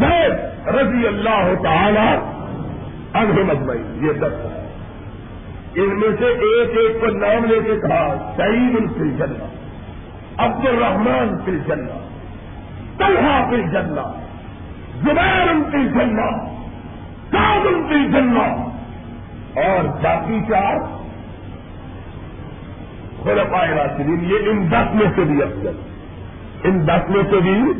[0.00, 2.08] زید رضی اللہ تعالی
[3.14, 4.46] انگ مجمعی یہ دس
[5.74, 9.34] ان میں سے ایک ایک کو نام لے کے کہا، سعید الفل
[10.38, 11.98] عبد الرحمان فل جنہ
[12.98, 14.00] طلحہ فل جنہ
[15.02, 16.30] زبیر فل جنہ
[17.30, 18.46] سعد فل جنہ
[19.54, 20.99] اور باقی چار
[23.24, 25.72] خلفائے راشدین، یہ ان دس میں سے بھی افضل
[26.64, 27.72] ان دس میں سے بھی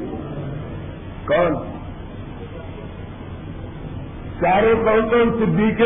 [1.27, 1.55] کون؟
[4.41, 5.83] چاروں کون کون؟ صدیق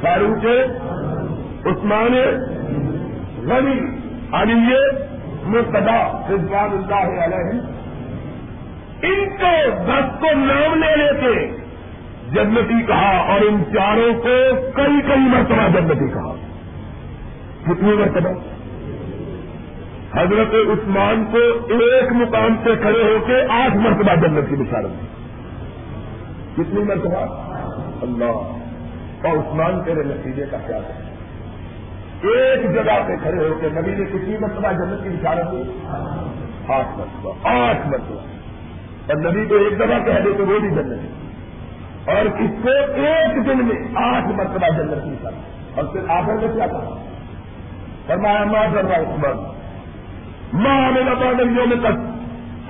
[0.00, 0.46] فاروق
[1.66, 2.14] عثمان
[3.46, 3.80] غنی
[4.32, 4.74] علی
[5.44, 7.60] مرتبہ رضوان اللہ علیہ
[9.02, 11.56] ان کو دس کو نام لے لیتے
[12.32, 16.33] جنتی کہا اور ان چاروں کو کئی کئی مرتبہ جنتی کہا۔
[17.64, 18.30] کتنی مرتبہ۔
[20.18, 21.38] حضرت عثمان کو
[21.74, 25.06] ایک مقام سے کھڑے ہو کے آٹھ مرتبہ جنت کی بشارت دی۔
[26.54, 27.20] کتنی مرتبہ؟
[28.02, 28.58] اللہ۔
[29.26, 31.14] اور عثمان تیرے نتیجے کا کیا ہے۔
[32.22, 35.86] ایک جگہ پہ کھڑے ہو کے نبی نے کتنی مرتبہ جنت کی اشارت دی؟
[36.68, 38.20] آٹھ مرتبہ آٹھ مرتبہ۔
[39.12, 41.08] اور نبی کو ایک جگہ کہہ دے تو وہ بھی جنت ہے۔
[42.14, 46.54] اور اس کو ایک دن میں آٹھ مرتبہ جنت کی اشارت اور پھر آخر میں
[46.54, 47.13] کیا کہا؟
[48.06, 49.54] فرمایا ماں کر رہا عثمان
[50.62, 52.14] ماں ہمیں لگا نبیوں میں تک۔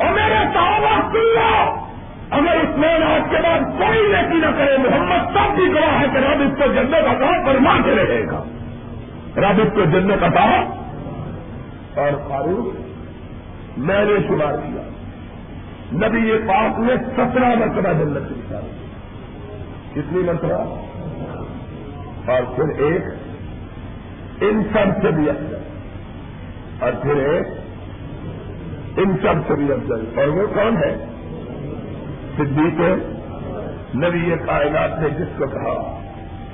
[0.02, 1.84] اور میرے صحابہ سن لو
[2.30, 6.06] اگر اس میں آج کے بعد کوئی نیکی نہ کرے، محمد تب بھی گواہ ہے
[6.12, 8.44] کہ رب اس کو جنت عطا فرما کے رہے گا۔
[9.36, 10.60] رب اس کو جنت عطا۔
[12.00, 12.80] اور فاروق،
[13.78, 14.82] میں نے شمار کیا۔
[15.92, 18.54] نبی یہ پاک نے سترہ مرتبہ جنت کی
[19.92, 20.80] کتنی مرتبہ؟
[22.30, 23.02] اور پھر ایک
[24.40, 25.56] ان سب سے بھی افضل
[26.80, 27.46] اور پھر ایک،
[28.96, 31.04] ان سب سے بھی افضل اور وہ کون ہے؟
[32.36, 32.80] صدیق
[33.96, 36.00] نبی کائنات نے جس کو کہا۔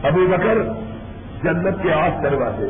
[0.03, 0.59] ابو بکر
[1.43, 2.69] جنت کے آٹھ دروازے۔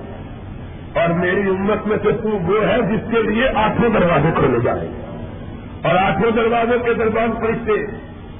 [0.94, 4.92] اور میری امت میں سے تو وہ ہے جس کے لیے آٹھوں دروازے کھولے جائیں
[5.82, 7.72] اور آٹھوں دروازوں کے دربان فرشتے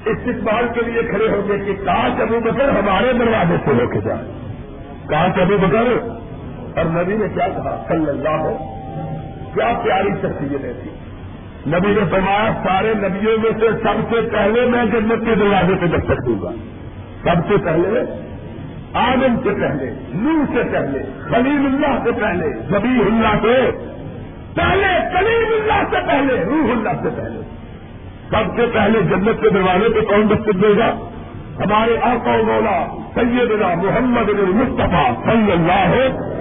[0.09, 4.01] استقبال کے لیے کھڑے ہو گئے کہ کاش ابو بکر ہمارے دروازے سے لے کے
[4.01, 4.25] جائے۔
[5.07, 6.20] کاش ابو بکر
[6.75, 8.57] اور نبی نے کیا کہا؟ صلی اللہ ہو
[9.53, 10.91] کیا پیاری شخصیت تھی
[11.67, 15.85] نبی نے فرمایا، سارے نبیوں میں سے سب سے پہلے میں جنت کے دروازے پہ
[15.85, 16.51] دستک دوں گا۔
[17.23, 18.01] سب سے پہلے،
[18.93, 20.99] آدم سے پہلے نور سے پہلے،
[21.29, 23.71] خلیل اللہ سے پہلے زبی اللہ سے۔
[24.55, 27.41] پہلے کلیم اللہ سے پہلے روح اللہ سے پہلے۔
[28.29, 31.07] سب سے پہلے جنت کے دروازے پہ کون دستک دے گا؟
[31.59, 36.31] ہمارے آقا و مولا سیدنا محمد المصطفیٰ صلی اللہ ہو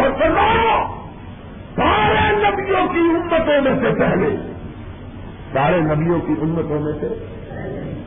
[0.00, 0.86] اور فرمایا،
[1.76, 4.36] سارے نبیوں کی امتوں میں سے پہلے،
[5.52, 7.08] سارے نبیوں کی امتوں میں سے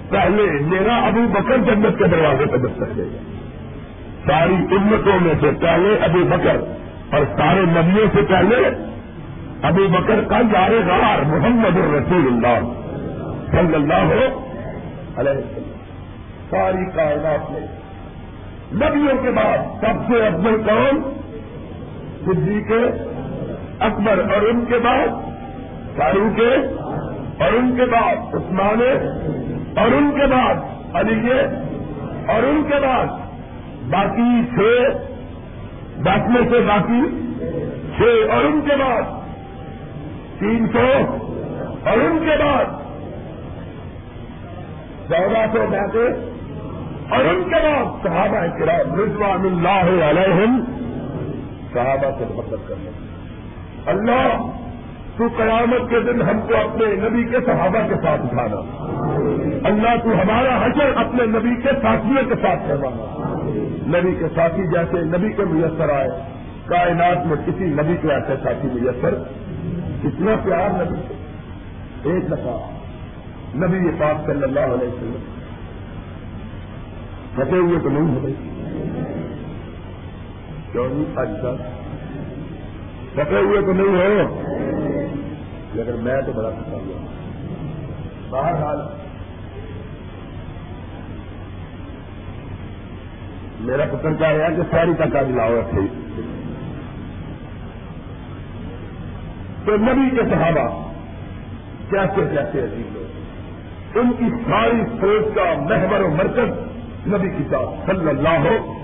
[0.09, 3.33] پہلے میرا ابو بکر جنت کے دروازے پہ دستک دے گا۔
[4.25, 6.57] ساری امتوں میں سے پہلے ابو بکر
[7.11, 8.55] اور سارے نبیوں سے پہلے
[9.61, 12.59] ابو بکر کا یار غار محمد الرسول اللہ
[13.51, 14.49] صلی اللہ ہو
[15.17, 15.63] وسلم۔
[16.49, 17.67] ساری کائنات میں
[18.73, 21.22] نبیوں کے بعد سب سے افضل کون؟
[22.26, 22.84] صدیق کے
[23.80, 25.07] اکبر اور ان کے بعد
[25.97, 26.39] فاروق
[27.41, 28.82] اور ان کے بعد، عثمان
[29.78, 30.55] اور ان کے بعد،
[30.93, 31.32] علی
[32.28, 33.05] اور ان کے بعد،
[33.89, 34.59] باقی چھ،
[35.99, 37.01] دس میں سے باقی
[37.97, 39.01] چھ اور ان کے بعد،
[40.39, 40.86] تین سو
[41.89, 42.65] اور ان کے بعد،
[45.09, 46.07] چودہ سو بیٹھے
[47.09, 50.59] اور ان کے بعد صحابہ کرام رضوان اللہ علیہم
[51.74, 52.89] صحابہ سے محبت کرنے
[53.86, 54.51] اللہ،
[55.17, 58.57] تو قیامت کے دن ہم کو اپنے نبی کے صحابہ کے ساتھ اٹھانا۔
[59.67, 63.39] اللہ، تو ہمارا حشر اپنے نبی کے ساتھیوں کے ساتھ کروانا۔
[63.99, 66.09] نبی کے ساتھی جیسے نبی کے میسر آئے۔
[66.65, 69.13] کائنات میں کسی نبی کے ایسے ساتھی میسر
[70.03, 71.13] اتنا پیار نبی سے۔
[72.09, 72.69] ایک دفعہ
[73.55, 75.24] نبی پاک صلی اللہ علیہ وسلم
[77.36, 78.34] پھٹے ہوئے تو نہیں ہو گئی
[80.74, 81.55] کیوں نہیں اچھا
[83.32, 84.24] ہوئے تو نہیں ہو
[85.74, 87.01] لیکن میں تو بڑا پھٹا ہوا
[88.30, 88.82] باہر حال
[93.59, 95.86] میرا پتر کیا ہے کہ ساری کا کاج لاؤ رکھے
[99.65, 100.67] تو نبی کے صحابہ
[101.89, 106.49] کیسے کیسے عجیب لوگ؟ ان کی ساری سوچ کا محور و مرکز
[107.07, 107.43] نبی کی
[107.86, 108.82] صلی اللہ ہو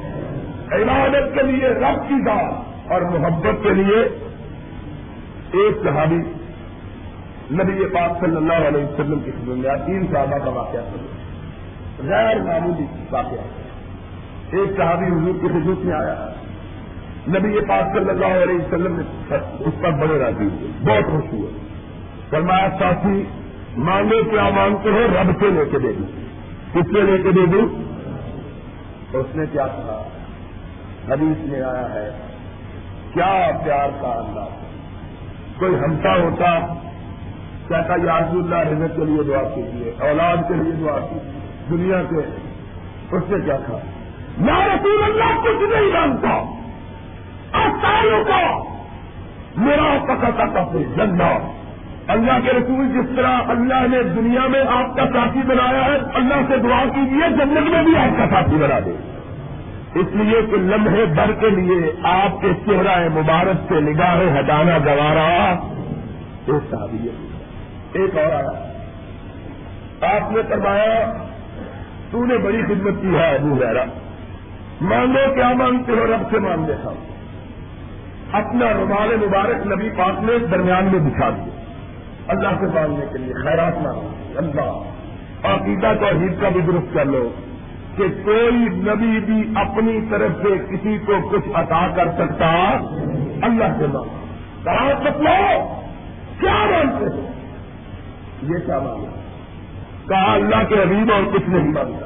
[0.71, 2.53] عبادت کے لیے، رب کی ذات
[2.91, 4.01] اور محبت کے لیے
[5.51, 6.15] ایک صحابی
[7.51, 11.05] نبی پاک صلی اللہ علیہ وسلم کی خدمت میں تین صحابہ کا واقعہ سن
[12.07, 13.39] غیر معمولی واقعہ۔
[14.51, 16.29] ایک صحابی حضور کی خدمت میں آیا۔
[17.27, 21.51] نبی پاک صلی اللہ علیہ وسلم نے اس پر بڑے راضی ہوئے، بہت خوش ہوئے۔
[22.29, 23.23] فرمایا، ساتھی
[23.77, 26.07] مانگو کیا مانگتے ہو رب سے لے کے دے دوں
[26.73, 27.67] کس سے لے کے دے دوں
[29.13, 29.98] اس نے کیا کہا؟
[31.11, 32.11] حدیث میں آیا ہے،
[33.13, 34.65] کیا پیار کا انداز
[35.59, 36.59] کوئی ہمتا ہوتا،
[37.67, 41.39] کہتا یاد اللہ رزت کے لیے دعا کیجیے، اولاد کے لیے دعا کیجیے،
[41.69, 42.37] دنیا کے،
[43.15, 43.77] اس نے کیا کہا؟
[44.39, 46.55] یا رسول اللہ، کچھ نہیں جانتا۔
[47.53, 48.63] آسانوں کا
[49.57, 51.37] میرا پکا کا جنڈا
[52.07, 56.41] اللہ کے رسول جس طرح اللہ نے دنیا میں آپ کا ساتھی بنایا ہے، اللہ
[56.47, 59.18] سے دعا کیجیے، جنت میں بھی آپ کا ساتھی بنا دے۔
[59.95, 65.55] اس لیے کہ لمحے بھر کے لیے آپ کے چہرہ مبارک سے نگاہ ہٹانا گوارا
[66.45, 66.97] ایک صحابی
[67.93, 68.69] ایک اور آیا
[70.15, 71.13] آپ نے کروایا
[72.11, 73.83] تو نے بڑی خدمت کی ہے ابو غیرا
[74.81, 76.89] مانگو کیا مانگتے ہو؟ رب سے مان دیتا
[78.31, 81.61] اپنا رومال مبارک نبی پاک نے درمیان میں بچھا دیا۔
[82.27, 83.89] اللہ سے مانگنے کے لیے خیرات نہ
[84.37, 84.71] اللہ،
[85.43, 87.29] عقیدہ توحید کا بھی درست کر لو۔
[87.97, 92.77] کہ کوئی نبی بھی اپنی طرف سے کسی کو کچھ عطا کر سکتا
[93.41, 94.09] اللہ سے مانگ
[94.63, 95.67] کہاں بتلو
[96.39, 97.27] کیا مانتے ہو؟
[98.43, 99.19] یہ کیا مانگا
[100.07, 102.05] کہا اللہ کے حبیب اور کچھ نہیں مانگتا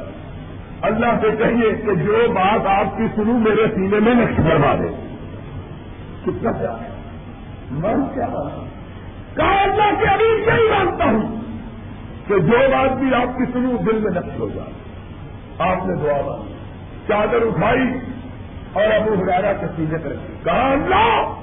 [0.82, 4.88] اللہ سے کہیے کہ جو بات آپ کی سنوں میرے سینے میں نقش کروا دے۔
[6.26, 6.78] کتنا کیا؟
[7.72, 8.28] من کیا
[9.36, 11.36] کہا اللہ کے ابھی نہیں مانتا ہوں
[12.28, 14.83] کہ جو بات بھی آپ کی سنوں دل میں نقش ہو جائے۔
[15.60, 16.54] آپ نے دعا مانگی۔
[17.08, 18.00] چادر اٹھائی
[18.74, 21.34] اور ابو ہرارا کے سینے پر رکھی کہا، اللہ،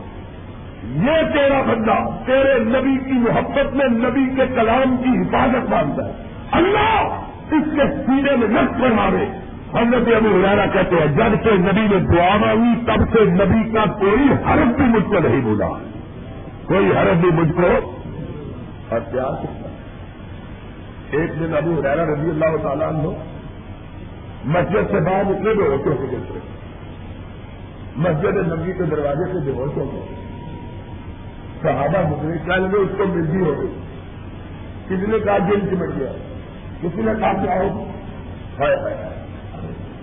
[0.84, 6.12] یہ تیرا بندہ تیرے نبی کی محبت میں نبی کے کلام کی حفاظت مانتا ہے۔
[6.50, 9.24] اللہ، اس کے سینے میں نقش کروا دے
[9.74, 13.84] حضرت ابو ہرارا کہتے ہیں، جب سے نبی نے دعا مانگی، تب سے نبی کا
[13.84, 15.68] کوئی حرف بھی مجھ کو نہیں بولا۔
[16.66, 17.96] کوئی حرف بھی مجھ کو
[18.88, 19.46] اور پیار
[21.10, 23.14] ایک دن ابو ریرا رضی اللہ تعالیٰ ہو
[24.44, 26.58] مسجد سے باہر نکلے دو ہوتے سے گزرے، رہے.
[27.96, 30.06] مسجد نبی کے دروازے سے بے ہوش ہو
[31.62, 33.80] صحابہ گزرے کیا لگے اس کو ملتی ہو گئی۔
[34.88, 36.12] کسی نے کہا جیل چمٹ گیا
[36.82, 37.84] کسی نے کہا کیا ہو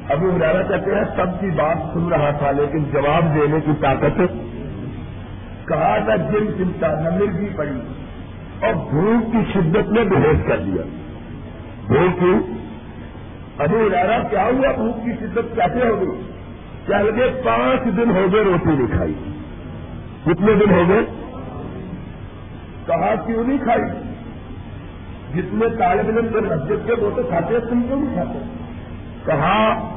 [0.10, 4.22] ابھی ادارہ کہتے ہیں سب کی بات سن رہا تھا لیکن جواب دینے کی طاقت
[5.68, 7.80] کہا تھا جن چمٹا نمر بھی پڑی
[8.62, 10.82] اور بھوک کی شدت میں بحث کر دیا
[11.88, 12.57] بھوک کی
[13.60, 16.22] ابھی ادارہ کیا ہوا؟ بھوک کی شدت کیسے ہو گئی؟
[16.86, 19.14] کیا لگے پانچ دن ہو گئے روٹی نہیں کھائی۔
[20.26, 21.02] کتنے دن ہو گئے؟
[22.86, 23.82] کہا کیوں نہیں کھائی؟
[25.34, 28.40] جتنے طالب علم کے مسجد کے وہ تو کھاتے ہیں، تم کیوں نہیں کھاتے؟
[29.26, 29.90] کہا،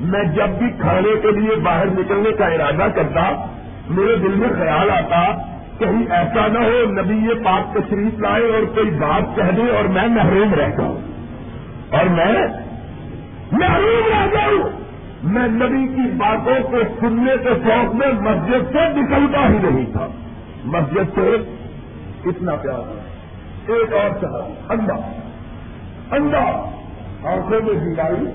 [0.00, 3.46] میں جب بھی کھانے کے لیے باہر نکلنے کا ارادہ کرتا،
[3.90, 5.32] میرے دل میں خیال آتا
[5.78, 9.84] کہیں ایسا نہ ہو، نبی یہ پاک تشریف لائے اور کوئی بات کہہ دے اور
[9.84, 10.98] میں محروم رہ جاؤں
[11.90, 12.69] اور میں
[13.52, 14.70] محروم رہ جاؤں
[15.22, 20.06] میں نبی کی باتوں کو سننے کے شوق میں مسجد سے نکلتا ہی نہیں تھا۔
[20.64, 21.36] مسجد سے
[22.24, 22.96] اتنا پیار
[23.70, 24.94] ایک اور چاہ انڈا۔
[26.10, 26.70] انڈا۔
[27.22, 28.26] آنکھوں میں بیماری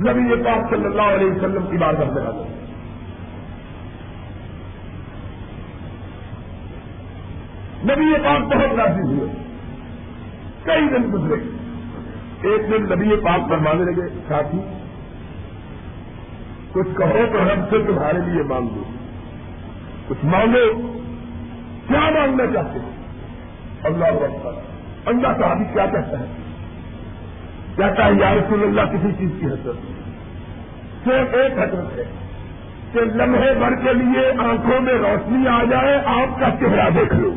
[0.00, 2.48] نبی یہ پاک صلی اللہ علیہ وسلم کی بات کرنے والے
[7.84, 9.32] نبی یہ پاک بہت راضی ہوئے۔
[10.62, 11.61] کئی دن گزرے۔
[12.42, 14.58] ایک دن نبی پاک فرمانے لگے، ساتھی،
[16.72, 18.68] کچھ کہو تو ہم سے تمہارے لیے مانگ
[20.08, 20.92] کچھ مانگو،
[21.88, 22.92] کیا مانگنا چاہتے ہیں
[23.82, 24.52] اللہ اکبر۔
[25.06, 26.24] اللہ صاحب کیا کہتا ہے؟
[27.76, 29.76] کہتا ہے، یا رسول اللہ، کسی چیز کی حسرت۔
[31.04, 32.04] صرف ایک حسرت ہے
[32.92, 37.34] کہ لمحے بھر کے لیے آنکھوں میں روشنی آ جائے، آپ کا چہرہ دیکھ لو۔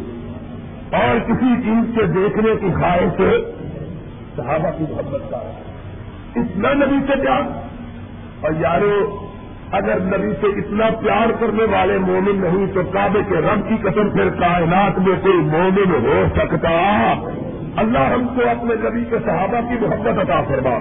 [0.91, 3.54] اور کسی چیز کے دیکھنے کی خواہش سے
[4.35, 5.37] صحابہ کی محبت کا
[6.35, 7.41] اتنا نبی سے پیار۔
[8.41, 9.27] اور یارو،
[9.71, 14.09] اگر نبی سے اتنا پیار کرنے والے مومن نہیں، تو کعبے کے رب کی قسم
[14.09, 17.13] پھر کائنات میں کوئی مومن ہو سکتا۔
[17.75, 20.75] اللہ ہم کو اپنے نبی کے صحابہ کی محبت عطا فرما۔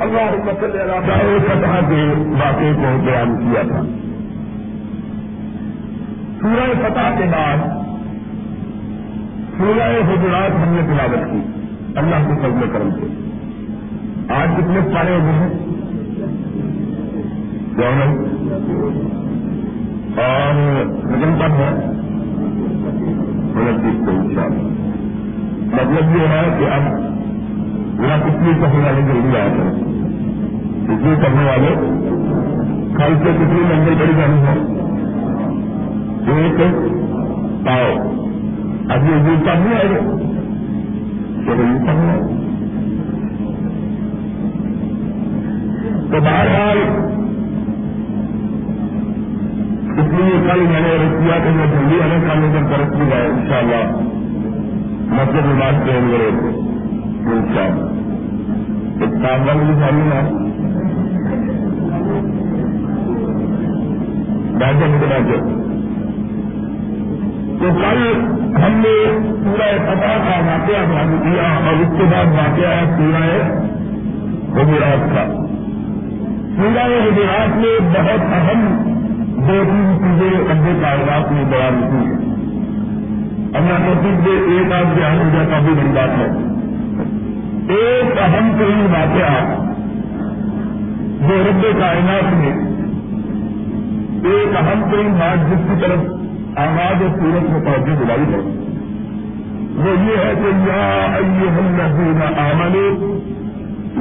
[0.00, 3.82] اللہ فتح کے واقعے کو بیان کیا تھا۔
[6.40, 7.56] سورہ فتح کے بعد،
[9.58, 11.63] سورہ حجرات ہم نے تلاوت کی۔
[11.96, 13.06] اللہ کے فضل کرم سے۔
[14.32, 15.48] آج کتنے پارے ہوئے ہیں؟
[17.76, 18.24] کون
[20.16, 21.90] اور لگن کب ہے؟
[23.68, 24.62] انتیس کو ان اللہ۔
[25.74, 26.82] مطلب یہ ہے کہ اب
[28.04, 29.70] یہاں کتنی کرنے والے جلدی آئے ہیں؟
[30.84, 31.74] کتنی کرنے والے؟
[32.96, 34.74] کل سے کتنی لمبی بڑی کرنی ہے؟
[36.32, 36.58] ایک
[37.66, 38.14] پاؤ۔
[38.88, 41.54] اب یہ یوز نہیں آئے گا چلو یوز کب نہیں تو
[46.20, 46.78] بہرحال
[49.98, 53.10] اس لیے کل میں نے رکھ کیا کہ میں جلدی ہمیں کھانے پر برف بھی
[53.10, 53.84] گئے ان شاء اللہ
[55.10, 57.92] مسجد بات کے اندر ان شاء اللہ
[59.00, 60.22] ایک کام بند بھی سامنے ہے
[64.60, 65.06] راجا مجھے
[67.58, 72.68] تو کل ہم نے پورا فتح کا واقعہ بیان کیا اور اس کے بعد واقعہ
[72.68, 73.54] ہے پورا
[74.62, 75.24] گجرات کا۔
[76.56, 78.82] پورا گجرات میں بہت اہم
[79.36, 82.34] دو تین چیزیں ابے کاغذات میں بیان کی ہیں۔
[83.54, 86.54] اللہ نصیب سے ایک آدھ بیان ہو جائے کافی بڑی بات ہے۔
[87.74, 89.64] ایک اہم ترین واقعہ
[91.28, 92.74] جو رب کائنات میں
[94.30, 96.13] ایک اہم ترین بات جس کی طرف
[96.56, 98.38] آواز اور سورت میں پہنچی بلائی ہے۔
[99.76, 102.74] وہ یہ ہے کہ یا ایہم نظیم آمن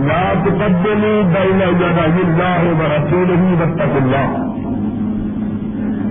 [0.08, 4.54] لا تقدموا بین یدی اللہ ورسولہ واتقوا اللہ۔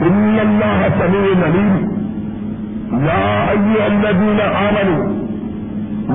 [0.05, 1.89] ان اللہ سمیع علیم۔
[3.06, 5.23] یا ایها الذین آمنوا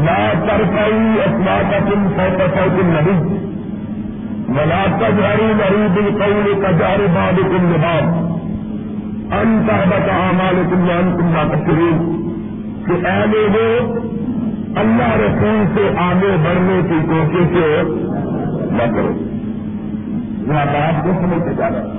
[0.04, 3.36] لا ترفعوا اصواتکم فوق صوت النبی۔
[4.50, 8.27] ولا تجهروا له بالقول كجهر بعضكم لبعض۔
[9.32, 12.18] ان تهبط اعمالكم وانتم لا تشعرون
[12.86, 13.96] کہ اے لوگوں
[14.76, 17.58] اللہ رسول سے آگے بڑھنے کی کوشش
[18.72, 19.14] نہ کرو۔
[20.48, 21.98] یہاں بات کو سمجھتے جا رہا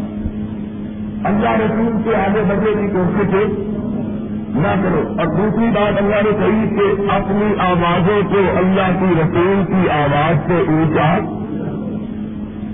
[1.25, 3.35] اللہ رسول سے آگے بڑھنے کی کوشش
[4.57, 9.65] نہ کرو۔ اور دوسری بات اللہ نے کہی کہ اپنی آوازوں کو اللہ کی رسول
[9.67, 11.13] کی آواز سے اونچا۔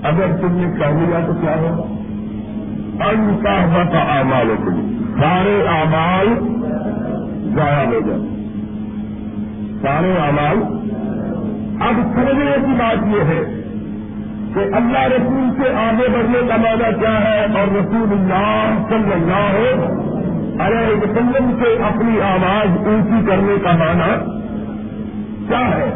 [0.09, 1.94] اگر تم نے کہہ لیا تو کیا ہوگا
[3.01, 4.49] ان کا آمال
[5.21, 6.29] سارے آمال
[7.57, 8.21] ضائع ہو جائے۔
[9.83, 10.63] سارے آمال
[11.81, 13.45] اب سمجھنے کی بات یہ ہے
[14.55, 19.75] کہ اللہ رسول سے آگے بڑھنے کا معنی کیا ہے اور رسول اللہ صلی اللہ
[20.63, 24.31] علیہ وسلم سے اپنی آواز اونچی کرنے کا معنی
[25.49, 25.91] کیا ہے؟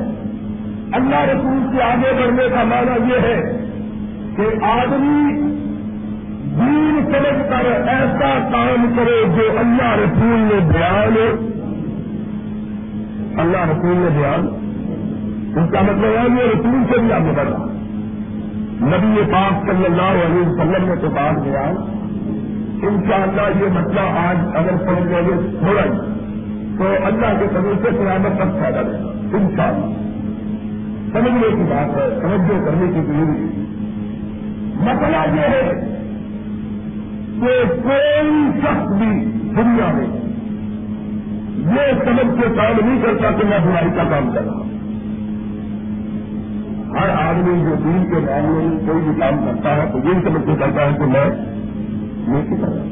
[0.93, 3.69] اللہ رسول سے آگے بڑھنے کا معنی یہ ہے
[4.37, 5.49] کہ آدمی
[6.59, 11.15] دین سمجھ کر ایسا کام کرے جو اللہ رسول نے بیان
[13.41, 14.47] اللہ رسول نے بیان۔
[15.57, 17.65] اس کا مطلب ہے یہ رسول سے بھی آگے بڑھا
[18.83, 21.77] نبی پاک صلی اللہ علیہ وسلم نے تو بات بیان
[22.83, 25.91] ان شاء اللہ یہ مسئلہ آج اگر سمجھ لیں گے تھوڑا ہی،
[26.79, 29.97] تو اللہ کے قدر سے قیامت تک فائدہ دے گا ان شاء اللہ
[31.13, 33.49] سمجھنے کی بات ہے سمجھو کرنے کی ضروری
[34.81, 35.95] مسئلہ یہ ہے
[37.41, 39.25] کہ کوئی شخص بھی
[39.57, 40.07] دنیا میں
[41.59, 44.69] یہ سمجھ کے کام نہیں کرتا کہ میں برائی کا کام کر رہا ہوں۔
[46.99, 50.47] ہر آدمی جو دین کے معاملے میں کوئی بھی کام کرتا ہے تو یہ سمجھ
[50.47, 51.25] کے کرتا ہے کہ میں
[52.29, 52.89] یہ کر رہا ہوں۔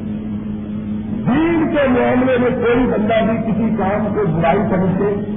[1.26, 5.32] دین کے معاملے میں کوئی بندہ بھی کسی کام کو برائی سمجھ کے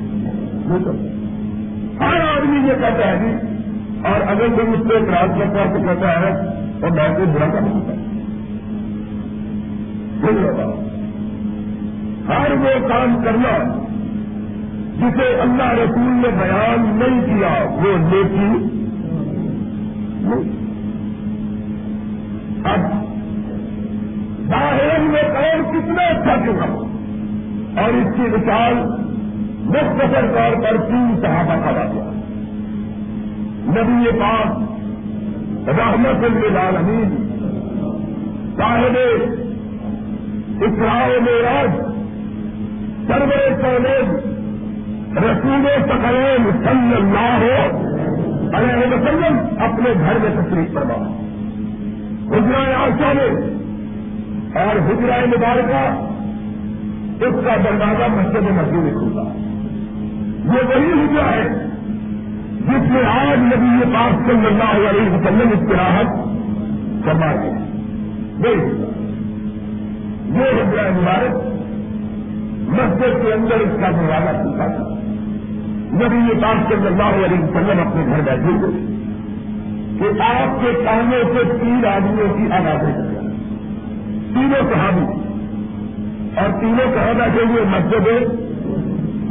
[0.65, 1.15] نہیں کرتا۔
[2.06, 3.48] ہر آدمی یہ کہتا ہے جی
[4.06, 6.30] اور اگر کوئی اس سے اعتراض کرتا ہے تو کہتا ہے
[6.81, 8.09] اور میں کوئی برا کر نہیں کرتا۔
[12.27, 13.83] ہر وہ کام کرنا
[14.97, 18.79] جسے اللہ رسول نے بیان نہیں کیا، وہ نیکی۔
[22.65, 22.79] اب
[24.49, 26.85] باہر میں کام کتنا اچھا چکا
[27.81, 28.73] اور اس کی مثال
[29.63, 32.09] مختصر طور پر تین صحابہ کا واقعہ۔
[33.67, 34.57] نبی پاک
[35.69, 37.29] رحمت العالمین
[38.57, 38.97] صاحب
[40.61, 41.69] اسراء معراج،
[43.07, 44.30] سرور سولید
[45.18, 47.44] رسول سکرین صلی اللہ
[48.56, 50.95] علیہ وسلم اپنے گھر میں تشریف فرما۔
[52.31, 53.30] حجرائے آشا میں
[54.64, 56.06] اور حجرائے مبارکہ
[57.26, 59.22] اس کا دروازہ مسجد مسجد میں کھلتا۔
[60.45, 61.69] یہ وہی حجرا ہے
[62.60, 66.07] جس میں آج نبی پاک صلی اللہ علیہ وسلم اس کی راحت
[67.06, 67.60] فرما گیا
[70.30, 71.35] یہ حجرائے مبارک
[72.69, 74.84] مسجد کے اندر اس کا دروازہ کھلتا تھا۔
[75.93, 78.89] نبی یہ بات صلی اللہ علیہ وسلم اپنے گھر بیٹھے ہوئے
[79.99, 83.19] کہ آپ کے کاموں سے تین آدمیوں کی آوازیں کر
[84.34, 85.06] تینوں صحابی
[86.39, 88.07] اور تینوں کہا بیٹھے ہوئے مسجد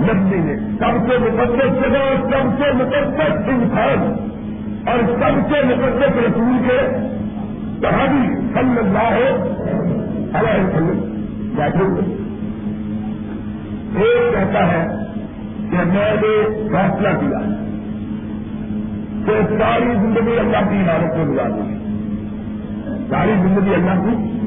[0.01, 4.15] نبی میں۔ سب سے مقدس جگہ، سب سے مقدس انسان
[4.87, 6.79] اور سب سے مقدس رسول کے
[7.83, 9.45] صحابی صلی اللہ
[10.35, 10.99] علیہ وسلم
[11.57, 12.03] بیٹھے ہوئے۔
[13.97, 14.87] ایک کہتا ہے
[15.71, 17.39] کہ میں نے فیصلہ کیا
[19.27, 21.79] کہ ساری زندگی اللہ کی عبادت میں گزار دوں۔
[23.11, 24.39] ساری زندگی اللہ کی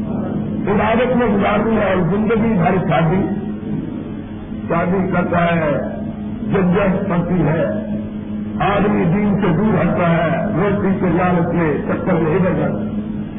[0.72, 3.22] عبادت میں گزار دوں اور زندگی بھر شادی
[4.70, 5.72] شادی کرتا ہے
[6.52, 7.66] ججت پڑتی ہے،
[8.60, 12.80] آدمی دین سے دور ہٹتا ہے، روٹی کے لالچ میں چکر میں ادھر جاتا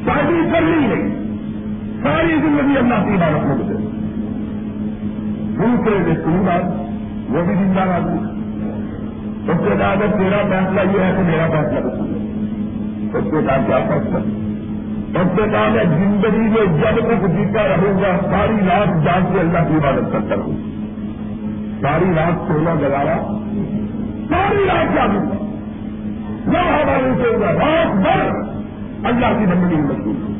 [0.05, 1.22] شادی کرنی نہیں۔
[2.03, 3.93] ساری زندگی اللہ کی عبادت میں گزرے
[5.59, 6.65] دوسرے نے بات،
[7.31, 8.33] وہ بھی زندہ آدمی
[9.51, 12.03] اس کے بعد تیرا فیصلہ یہ ہے کہ میرا فیصلہ
[13.19, 14.19] اس کے بعد کیا فیصلہ؟
[15.19, 19.41] اس کے بعد میں زندگی میں جب تک جیتا رہوں گا، ساری رات جان کے
[19.41, 20.53] اللہ کی عبادت کرتا رہوں۔
[21.81, 23.39] ساری رات سونا گزارا۔
[24.29, 25.35] ساری رات جاگوں گا۔
[26.47, 28.29] نہ ہمارے سے رات بھر
[29.05, 30.32] اللہ کی بندگی میں مشہور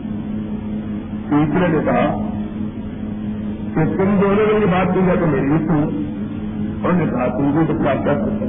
[1.33, 2.29] تیسرے نے کہا
[3.75, 5.99] کہ تم دونوں نے یہ بات کی ہے تو میری سن
[6.85, 8.45] انہوں نے کہا تم بھی تو کیا کر سکتے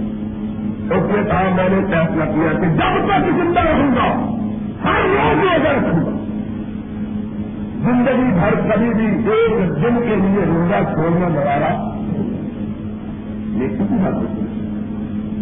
[0.84, 4.36] اس نے کہا میں نے فیصلہ کیا کہ جب تک زندہ رہوں گا،
[4.84, 6.20] ہر روز روزہ رکھوں گا۔
[7.84, 11.74] زندگی بھر کبھی بھی ایک دن کے لیے روزہ چھوڑنا دوبارہ
[13.64, 14.44] یہ کسی بات نہیں۔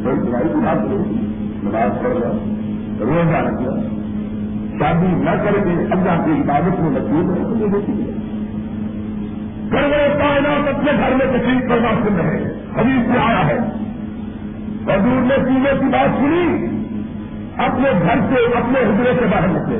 [0.03, 1.22] کوئی دوائی کی بات نہیں۔
[1.63, 2.31] نماز پڑھ رہا
[2.99, 4.01] روزہ رکھنا
[4.82, 7.94] شادی نہ کر کے اللہ کی عبادت میں مشہور ہے تو یہ دیکھی
[9.70, 13.58] پھر وہ کائنات اپنے گھر میں تکلیف کرنا سن رہے ہیں۔ حدیث میں آیا ہے۔
[14.84, 16.66] حضور نے پینے کی بات سنی۔
[17.58, 19.80] اپنے گھر سے، اپنے حجرے سے باہر نکلے۔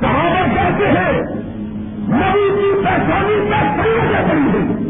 [0.00, 1.12] صحابہ کہتے ہیں،
[2.08, 4.84] نبی کی پہچانی کا صحیح وجہ کری ہے۔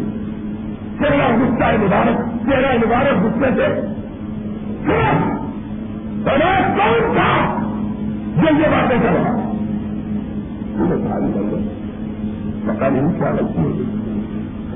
[0.98, 3.94] چہرہ غصہ مبارک چہرہ مبارک غصے سے۔
[6.24, 7.60] بڑا کون تھا؟
[8.36, 9.40] جو یہ باتیں کر رہا
[12.66, 13.82] پتا نہیں کیا لگتی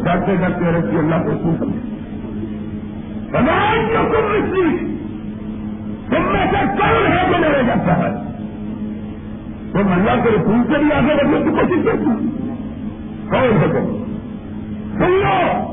[0.05, 1.99] ڈرتے ڈرتے رکھیے اللہ کو سن سکتے
[3.33, 4.95] بنائیں جو تم مچھلی
[6.09, 8.11] تم میں سے کون ہے جو میرے جاتا ہے؟
[9.73, 12.29] تم اللہ کے رسول سے بھی آگے بڑھنے کی کوشش کرتی
[13.31, 14.05] کون ہے تم؟
[14.99, 15.69] سن لو۔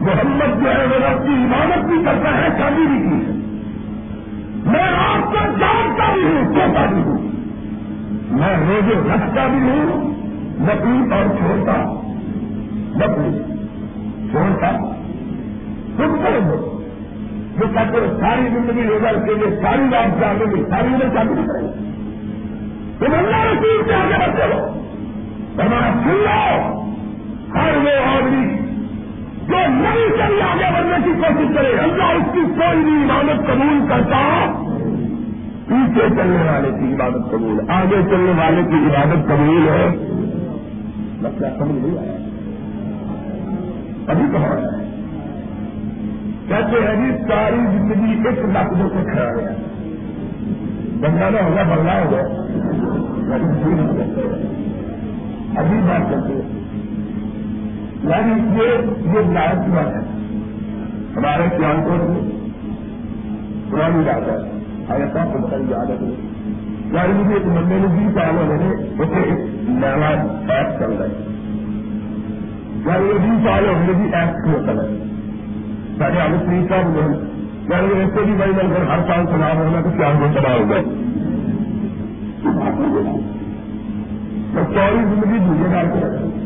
[0.00, 3.37] محمد جو ہے وہ رب کی عبادت بھی کرتا ہے شادی بھی کی ہے۔
[4.68, 7.18] میں آپ کو جانتا بھی ہوں سوتا بھی ہوں۔
[8.30, 10.08] میں روزے رکھتا بھی ہوں
[10.60, 11.72] نقلی اور چھوڑتا
[12.96, 13.42] نقلی
[14.30, 14.70] چھوڑتا۔
[15.96, 16.78] خود کریں گے
[17.58, 21.42] جو کہتے ہیں، ساری زندگی روزہ رکھیں گے ساری رات جاگیں گے ساری عمر شادی
[21.48, 21.72] کریں گے
[22.98, 24.68] تم اللہ رسول سے آگے بڑھتے ہو۔
[25.62, 26.78] ہمارا سن لو،
[27.54, 28.57] ہر وہ آدمی
[29.48, 33.88] جو نئی چلی آگے بڑھنے کی کوشش کرے، اللہ اس کی کوئی بھی عبادت قبول
[33.88, 34.46] کرتا،
[35.68, 39.88] پیچھے چلنے والے کی عبادت قبول، آگے چلنے والے کی عبادت قبول ہے۔
[41.22, 42.18] مسئلہ سمجھ نہیں آیا۔
[44.08, 44.78] ابھی کہاں ہے
[46.48, 49.48] کہتے ہیں جی ساری زندگی ایک لفظوں سے کھڑا گیا
[51.00, 52.20] بندہ نہ ہوگا بدلا ہوگا
[55.60, 56.57] ابھی بات کرتے
[58.04, 58.68] یعنی یہ
[59.06, 60.00] یہ لائق کی بات ہے۔
[61.16, 62.20] ہمارے پیان کو
[63.70, 64.50] پرانی بات ہے۔
[64.88, 66.06] ایسا کو بتائی عادت ہے۔
[66.92, 69.38] یعنی مجھے ایک بندے نے بیس سال میں نے اسے ایک
[69.68, 70.08] نیا
[70.54, 71.10] ایپ چل رہا ہے۔
[72.86, 74.98] یعنی یہ بیس سال ہم بھی ایپ کیوں چل رہا ہے۔
[75.98, 77.38] سارے آگے تین سال میں
[77.70, 80.76] یعنی ایسے بھی بھائی مل کر ہر سال چلا ہوگا تو کیا ہو چلا ہوگا
[84.54, 86.37] سوری زندگی بھولے ڈال کے رکھیں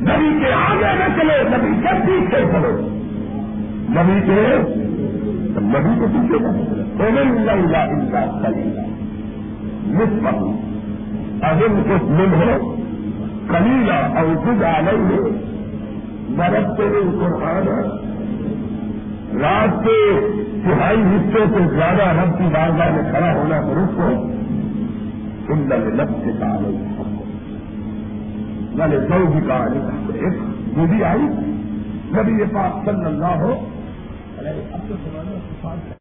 [0.00, 2.88] نبی کے آگے نہ چلو، نبی کے پیچھے چلو.
[3.88, 4.56] نبی کے
[5.60, 7.20] نبی کے پیچھے نہ
[8.42, 8.80] چلو.
[9.86, 10.64] نسبت
[11.44, 12.76] اہم کچھ من ہو.
[13.48, 15.28] کلیلا اور خود آلئی ہو
[16.28, 17.68] مرد کے لیے قرآن
[19.40, 19.98] رات کے
[20.64, 24.08] تہائی حصے سے زیادہ رب کی بارگاہ میں کھڑا ہونا درست ہو
[25.46, 26.58] سندر لب سے کہا
[28.74, 29.64] میں لے بھی کہا
[30.14, 30.42] ایک
[30.90, 31.26] بھی آئی،
[32.14, 33.54] نبی یہ پاک صلی اللہ ہو